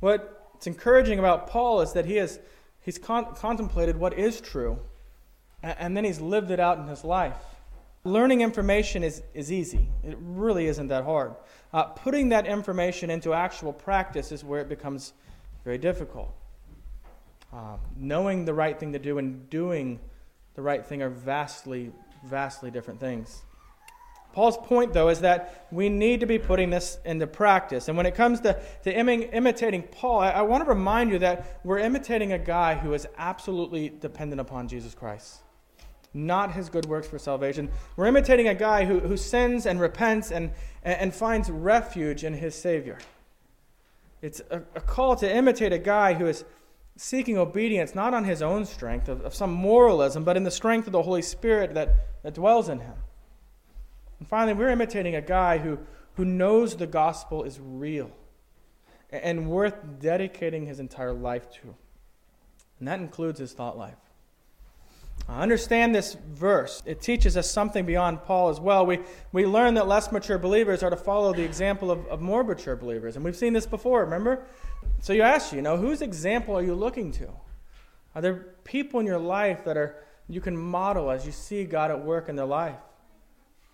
What's 0.00 0.66
encouraging 0.66 1.18
about 1.18 1.48
Paul 1.48 1.82
is 1.82 1.92
that 1.92 2.06
he 2.06 2.16
has 2.16 2.40
he's 2.80 2.98
con- 2.98 3.34
contemplated 3.34 3.96
what 3.96 4.18
is 4.18 4.40
true 4.40 4.78
and 5.62 5.96
then 5.96 6.04
he's 6.04 6.20
lived 6.20 6.50
it 6.50 6.60
out 6.60 6.78
in 6.78 6.86
his 6.86 7.04
life. 7.04 7.36
Learning 8.04 8.42
information 8.42 9.02
is, 9.02 9.22
is 9.32 9.50
easy, 9.50 9.88
it 10.02 10.16
really 10.20 10.66
isn't 10.66 10.88
that 10.88 11.04
hard. 11.04 11.34
Uh, 11.72 11.84
putting 11.84 12.28
that 12.28 12.46
information 12.46 13.10
into 13.10 13.32
actual 13.32 13.72
practice 13.72 14.30
is 14.30 14.44
where 14.44 14.60
it 14.60 14.68
becomes 14.68 15.14
very 15.64 15.78
difficult. 15.78 16.30
Uh, 17.52 17.76
knowing 17.96 18.44
the 18.44 18.52
right 18.52 18.78
thing 18.78 18.92
to 18.92 18.98
do 18.98 19.18
and 19.18 19.48
doing 19.48 19.98
the 20.54 20.62
right 20.62 20.84
thing 20.84 21.02
are 21.02 21.10
vastly, 21.10 21.92
vastly 22.24 22.70
different 22.70 23.00
things. 23.00 23.42
Paul's 24.32 24.56
point, 24.56 24.92
though, 24.92 25.10
is 25.10 25.20
that 25.20 25.66
we 25.70 25.88
need 25.88 26.20
to 26.20 26.26
be 26.26 26.40
putting 26.40 26.70
this 26.70 26.98
into 27.04 27.26
practice. 27.26 27.86
And 27.86 27.96
when 27.96 28.04
it 28.04 28.16
comes 28.16 28.40
to, 28.40 28.60
to 28.82 28.92
Im- 28.92 29.08
imitating 29.08 29.84
Paul, 29.84 30.18
I, 30.18 30.30
I 30.30 30.42
want 30.42 30.64
to 30.64 30.68
remind 30.68 31.10
you 31.10 31.20
that 31.20 31.60
we're 31.62 31.78
imitating 31.78 32.32
a 32.32 32.38
guy 32.38 32.74
who 32.74 32.94
is 32.94 33.06
absolutely 33.16 33.90
dependent 33.90 34.40
upon 34.40 34.66
Jesus 34.66 34.94
Christ 34.94 35.44
not 36.14 36.52
his 36.52 36.68
good 36.68 36.86
works 36.86 37.08
for 37.08 37.18
salvation. 37.18 37.68
We're 37.96 38.06
imitating 38.06 38.46
a 38.46 38.54
guy 38.54 38.84
who, 38.84 39.00
who 39.00 39.16
sins 39.16 39.66
and 39.66 39.80
repents 39.80 40.30
and, 40.30 40.52
and 40.84 41.12
finds 41.12 41.50
refuge 41.50 42.22
in 42.22 42.34
his 42.34 42.54
Savior. 42.54 42.98
It's 44.22 44.40
a, 44.50 44.62
a 44.74 44.80
call 44.80 45.16
to 45.16 45.30
imitate 45.30 45.72
a 45.72 45.78
guy 45.78 46.14
who 46.14 46.26
is 46.26 46.44
seeking 46.96 47.36
obedience 47.36 47.94
not 47.94 48.14
on 48.14 48.24
his 48.24 48.42
own 48.42 48.64
strength, 48.64 49.08
of, 49.08 49.22
of 49.22 49.34
some 49.34 49.52
moralism, 49.52 50.24
but 50.24 50.36
in 50.36 50.44
the 50.44 50.50
strength 50.50 50.86
of 50.86 50.92
the 50.92 51.02
Holy 51.02 51.22
Spirit 51.22 51.74
that, 51.74 52.22
that 52.22 52.34
dwells 52.34 52.68
in 52.68 52.80
him. 52.80 52.94
And 54.18 54.28
finally, 54.28 54.54
we're 54.54 54.70
imitating 54.70 55.14
a 55.16 55.20
guy 55.20 55.58
who, 55.58 55.78
who 56.14 56.24
knows 56.24 56.76
the 56.76 56.86
gospel 56.86 57.42
is 57.44 57.58
real 57.60 58.10
and 59.10 59.48
worth 59.48 59.74
dedicating 60.00 60.66
his 60.66 60.80
entire 60.80 61.12
life 61.12 61.50
to. 61.50 61.74
And 62.78 62.88
that 62.88 63.00
includes 63.00 63.38
his 63.38 63.52
thought 63.52 63.76
life. 63.76 63.96
I 65.28 65.40
Understand 65.40 65.94
this 65.94 66.16
verse. 66.32 66.82
It 66.84 67.00
teaches 67.00 67.36
us 67.36 67.50
something 67.50 67.86
beyond 67.86 68.24
Paul 68.24 68.50
as 68.50 68.60
well. 68.60 68.84
We, 68.84 69.00
we 69.32 69.46
learn 69.46 69.74
that 69.74 69.88
less 69.88 70.12
mature 70.12 70.38
believers 70.38 70.82
are 70.82 70.90
to 70.90 70.96
follow 70.96 71.32
the 71.32 71.44
example 71.44 71.90
of, 71.90 72.06
of 72.08 72.20
more 72.20 72.44
mature 72.44 72.76
believers. 72.76 73.16
And 73.16 73.24
we've 73.24 73.36
seen 73.36 73.52
this 73.52 73.66
before, 73.66 74.04
remember? 74.04 74.44
So 75.04 75.12
you 75.12 75.20
ask, 75.20 75.52
you 75.52 75.60
know, 75.60 75.76
whose 75.76 76.00
example 76.00 76.56
are 76.56 76.62
you 76.62 76.74
looking 76.74 77.12
to? 77.12 77.28
Are 78.14 78.22
there 78.22 78.54
people 78.64 79.00
in 79.00 79.06
your 79.06 79.18
life 79.18 79.62
that 79.66 79.76
are 79.76 79.96
you 80.30 80.40
can 80.40 80.56
model 80.56 81.10
as 81.10 81.26
you 81.26 81.32
see 81.32 81.64
God 81.64 81.90
at 81.90 82.02
work 82.02 82.30
in 82.30 82.36
their 82.36 82.46
life? 82.46 82.78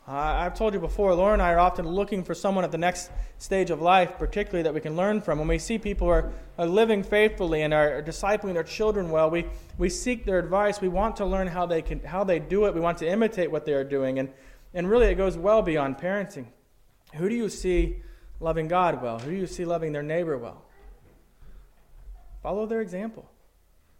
I've 0.09 0.55
told 0.55 0.75
you 0.75 0.81
before, 0.81 1.15
Laura 1.15 1.35
and 1.35 1.41
I 1.41 1.53
are 1.53 1.61
often 1.61 1.87
looking 1.87 2.25
for 2.25 2.35
someone 2.35 2.65
at 2.65 2.73
the 2.73 2.79
next 2.79 3.13
stage 3.39 3.71
of 3.71 3.81
life, 3.81 4.19
particularly 4.19 4.65
that 4.65 4.75
we 4.75 4.81
can 4.81 4.97
learn 4.97 5.21
from. 5.21 5.39
When 5.39 5.47
we 5.47 5.61
see 5.61 5.79
people 5.79 6.09
who 6.09 6.15
are, 6.15 6.33
are 6.59 6.67
living 6.67 7.05
faithfully 7.05 7.63
and 7.63 7.73
are 7.73 8.03
discipling 8.03 8.55
their 8.55 8.65
children 8.65 9.09
well, 9.09 9.31
we, 9.31 9.47
we 9.79 9.89
seek 9.89 10.25
their 10.25 10.41
advice. 10.41 10.81
We 10.81 10.89
want 10.89 11.15
to 11.19 11.25
learn 11.25 11.47
how 11.47 11.65
they, 11.65 11.81
can, 11.81 12.01
how 12.01 12.25
they 12.25 12.41
do 12.41 12.65
it. 12.65 12.75
We 12.75 12.81
want 12.81 12.99
to 12.99 13.09
imitate 13.09 13.53
what 13.53 13.65
they 13.65 13.75
are 13.75 13.85
doing. 13.85 14.19
And, 14.19 14.31
and 14.75 14.91
really, 14.91 15.07
it 15.07 15.15
goes 15.15 15.39
well 15.39 15.63
beyond 15.63 15.97
parenting. 15.99 16.47
Who 17.15 17.29
do 17.29 17.37
you 17.37 17.49
see 17.49 18.03
loving 18.41 18.67
God 18.67 19.01
well? 19.01 19.21
Who 19.21 19.31
do 19.31 19.37
you 19.37 19.47
see 19.47 19.65
loving 19.65 19.93
their 19.93 20.03
neighbor 20.03 20.37
well? 20.37 20.65
Follow 22.43 22.67
their 22.67 22.81
example. 22.81 23.31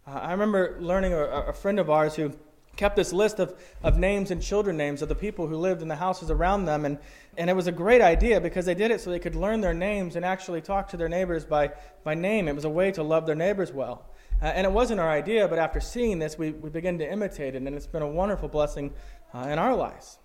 Uh, 0.07 0.11
I 0.11 0.31
remember 0.31 0.77
learning 0.79 1.13
a, 1.13 1.23
a 1.23 1.53
friend 1.53 1.79
of 1.79 1.89
ours 1.89 2.15
who 2.15 2.33
kept 2.75 2.95
this 2.95 3.13
list 3.13 3.39
of, 3.39 3.53
of 3.83 3.97
names 3.97 4.31
and 4.31 4.41
children 4.41 4.77
names 4.77 5.01
of 5.01 5.09
the 5.09 5.15
people 5.15 5.47
who 5.47 5.55
lived 5.55 5.81
in 5.81 5.87
the 5.87 5.95
houses 5.95 6.31
around 6.31 6.65
them. 6.65 6.85
And, 6.85 6.97
and 7.37 7.49
it 7.49 7.55
was 7.55 7.67
a 7.67 7.71
great 7.71 8.01
idea 8.01 8.41
because 8.41 8.65
they 8.65 8.73
did 8.73 8.91
it 8.91 9.01
so 9.01 9.09
they 9.09 9.19
could 9.19 9.35
learn 9.35 9.61
their 9.61 9.73
names 9.73 10.15
and 10.15 10.25
actually 10.25 10.61
talk 10.61 10.89
to 10.89 10.97
their 10.97 11.09
neighbors 11.09 11.45
by, 11.45 11.71
by 12.03 12.15
name. 12.15 12.47
It 12.47 12.55
was 12.55 12.65
a 12.65 12.69
way 12.69 12.91
to 12.93 13.03
love 13.03 13.25
their 13.25 13.35
neighbors 13.35 13.71
well. 13.71 14.05
Uh, 14.41 14.45
and 14.45 14.65
it 14.65 14.71
wasn't 14.71 14.99
our 14.99 15.09
idea, 15.09 15.47
but 15.47 15.59
after 15.59 15.79
seeing 15.79 16.17
this, 16.17 16.37
we, 16.37 16.51
we 16.51 16.69
began 16.69 16.97
to 16.97 17.09
imitate 17.09 17.53
it, 17.53 17.61
and 17.61 17.67
it's 17.75 17.85
been 17.85 18.01
a 18.01 18.07
wonderful 18.07 18.49
blessing 18.49 18.91
uh, 19.35 19.47
in 19.49 19.59
our 19.59 19.75
lives. 19.75 20.17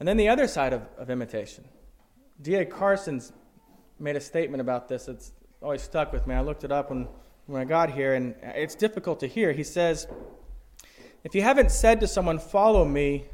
And 0.00 0.08
then 0.08 0.16
the 0.16 0.28
other 0.28 0.48
side 0.48 0.72
of, 0.72 0.82
of 0.98 1.08
imitation. 1.08 1.64
D.A. 2.42 2.64
Carson's 2.64 3.32
made 4.00 4.16
a 4.16 4.20
statement 4.20 4.60
about 4.60 4.88
this. 4.88 5.06
It's 5.06 5.32
always 5.64 5.80
stuck 5.80 6.12
with 6.12 6.26
me. 6.26 6.34
I 6.34 6.42
looked 6.42 6.62
it 6.62 6.70
up 6.70 6.90
when, 6.90 7.08
when 7.46 7.62
I 7.62 7.64
got 7.64 7.90
here, 7.90 8.14
and 8.14 8.34
it's 8.42 8.74
difficult 8.74 9.18
to 9.20 9.26
hear. 9.26 9.50
He 9.52 9.64
says, 9.64 10.06
if 11.24 11.34
you 11.34 11.40
haven't 11.40 11.70
said 11.70 12.00
to 12.00 12.06
someone, 12.06 12.38
Follow 12.38 12.84
me, 12.84 13.24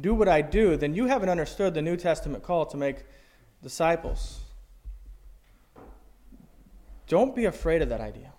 do 0.00 0.12
what 0.12 0.26
I 0.26 0.42
do, 0.42 0.76
then 0.76 0.92
you 0.92 1.06
haven't 1.06 1.28
understood 1.28 1.72
the 1.72 1.80
New 1.80 1.96
Testament 1.96 2.42
call 2.42 2.66
to 2.66 2.76
make 2.76 3.04
disciples. 3.62 4.40
Don't 7.06 7.36
be 7.36 7.44
afraid 7.44 7.80
of 7.80 7.90
that 7.90 8.00
idea. 8.00 8.32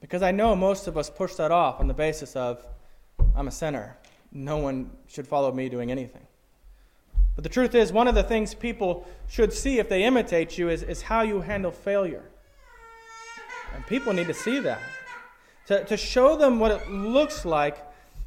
Because 0.00 0.22
I 0.22 0.30
know 0.30 0.54
most 0.54 0.86
of 0.86 0.96
us 0.96 1.10
push 1.10 1.34
that 1.34 1.50
off 1.50 1.80
on 1.80 1.88
the 1.88 1.94
basis 1.94 2.36
of, 2.36 2.64
I'm 3.34 3.48
a 3.48 3.52
sinner. 3.52 3.96
No 4.30 4.58
one 4.58 4.90
should 5.08 5.26
follow 5.26 5.50
me 5.50 5.68
doing 5.68 5.90
anything. 5.90 6.26
But 7.34 7.44
the 7.44 7.50
truth 7.50 7.74
is, 7.74 7.92
one 7.92 8.08
of 8.08 8.14
the 8.14 8.22
things 8.22 8.54
people 8.54 9.06
should 9.28 9.52
see 9.52 9.78
if 9.78 9.88
they 9.88 10.04
imitate 10.04 10.58
you 10.58 10.68
is, 10.68 10.82
is 10.82 11.02
how 11.02 11.22
you 11.22 11.40
handle 11.40 11.70
failure. 11.70 12.24
And 13.74 13.86
people 13.86 14.12
need 14.12 14.26
to 14.26 14.34
see 14.34 14.58
that 14.60 14.80
to, 15.66 15.84
to 15.84 15.96
show 15.96 16.36
them 16.36 16.58
what 16.58 16.70
it 16.70 16.90
looks 16.90 17.44
like 17.44 17.78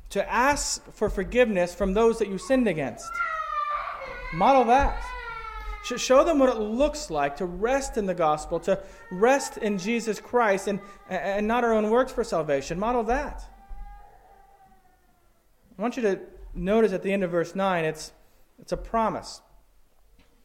to 0.10 0.32
ask 0.32 0.84
for 0.94 1.10
forgiveness 1.10 1.74
from 1.74 1.94
those 1.94 2.20
that 2.20 2.28
you 2.28 2.38
sinned 2.38 2.68
against. 2.68 3.10
Model 4.34 4.64
that. 4.66 5.04
Show 5.84 6.24
them 6.24 6.40
what 6.40 6.50
it 6.50 6.60
looks 6.60 7.12
like 7.12 7.38
to 7.38 7.46
rest 7.46 7.98
in 7.98 8.08
the 8.08 8.14
gospel, 8.16 8.60
to 8.62 8.82
rest 9.12 9.58
in 9.58 9.78
Jesus 9.78 10.20
Christ 10.20 10.68
and, 10.68 10.80
and 11.10 11.48
not 11.48 11.64
our 11.64 11.74
own 11.74 11.92
works 11.92 12.12
for 12.12 12.24
salvation. 12.24 12.80
Model 12.80 13.04
that. 13.04 13.44
I 15.78 15.82
want 15.82 15.96
you 15.96 16.04
to 16.04 16.20
notice 16.56 16.92
at 16.92 17.04
the 17.04 17.14
end 17.14 17.24
of 17.24 17.30
verse 17.30 17.54
9, 17.54 17.86
it's, 17.86 18.14
it's 18.60 18.72
a 18.72 18.78
promise. 18.78 19.42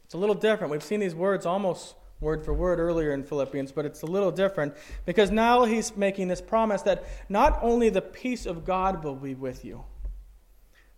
It's 0.05 0.15
a 0.15 0.19
little 0.19 0.35
different. 0.35 0.71
We've 0.71 0.83
seen 0.83 1.01
these 1.01 1.15
words 1.15 1.47
almost 1.47 1.95
word 2.21 2.45
for 2.45 2.53
word 2.53 2.79
earlier 2.79 3.13
in 3.13 3.25
Philippians, 3.25 3.73
but 3.73 3.87
it's 3.87 4.03
a 4.03 4.07
little 4.07 4.31
different 4.31 4.75
because 5.07 5.31
now 5.31 5.65
he's 5.65 5.97
making 5.97 6.29
this 6.29 6.41
promise 6.41 6.83
that 6.83 7.05
not 7.29 7.59
only 7.63 7.89
the 7.89 8.03
peace 8.03 8.47
of 8.47 8.65
God 8.65 9.03
will 9.03 9.15
be 9.15 9.35
with 9.35 9.65
you, 9.65 9.85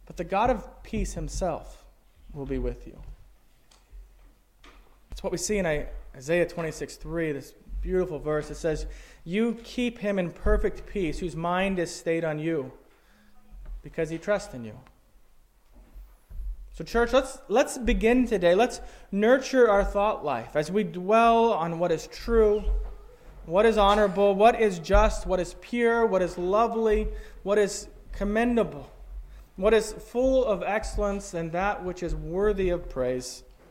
but 0.07 0.17
the 0.17 0.25
God 0.25 0.51
of 0.51 0.83
peace 0.83 1.15
himself 1.15 1.85
will 2.33 2.47
be 2.47 2.59
with 2.59 2.87
you. 2.87 2.99
It's 5.11 5.23
what 5.23 5.31
we 5.31 5.39
see 5.39 5.59
in 5.59 5.87
Isaiah 6.17 6.47
26 6.47 6.97
3, 6.97 7.33
this 7.33 7.55
beautiful 7.81 8.19
verse. 8.19 8.51
It 8.51 8.57
says, 8.57 8.87
You 9.25 9.59
keep 9.63 9.99
him 9.99 10.19
in 10.19 10.31
perfect 10.31 10.87
peace, 10.87 11.19
whose 11.19 11.37
mind 11.37 11.79
is 11.79 11.95
stayed 11.95 12.25
on 12.25 12.39
you, 12.39 12.73
because 13.83 14.09
he 14.09 14.19
trusts 14.19 14.55
in 14.55 14.65
you. 14.65 14.79
So, 16.75 16.85
church, 16.85 17.13
let's, 17.13 17.37
let's 17.49 17.77
begin 17.77 18.27
today. 18.27 18.55
Let's 18.55 18.81
nurture 19.11 19.69
our 19.69 19.85
thought 19.85 20.25
life 20.25 20.57
as 20.57 20.73
we 20.73 20.85
dwell 20.85 21.53
on 21.53 21.79
what 21.79 21.93
is 21.93 22.07
true, 22.07 22.65
what 23.45 23.67
is 23.67 23.77
honorable, 23.77 24.35
what 24.35 24.59
is 24.59 24.79
just, 24.79 25.27
what 25.27 25.39
is 25.39 25.55
pure, 25.61 26.07
what 26.07 26.23
is 26.23 26.39
lovely, 26.39 27.09
what 27.43 27.59
is 27.59 27.89
commendable, 28.13 28.91
what 29.57 29.75
is 29.75 29.93
full 29.93 30.47
of 30.47 30.63
excellence, 30.63 31.35
and 31.35 31.53
that 31.53 31.85
which 31.85 32.03
is 32.03 32.15
worthy 32.15 32.71
of 32.71 32.89
praise. 32.89 33.43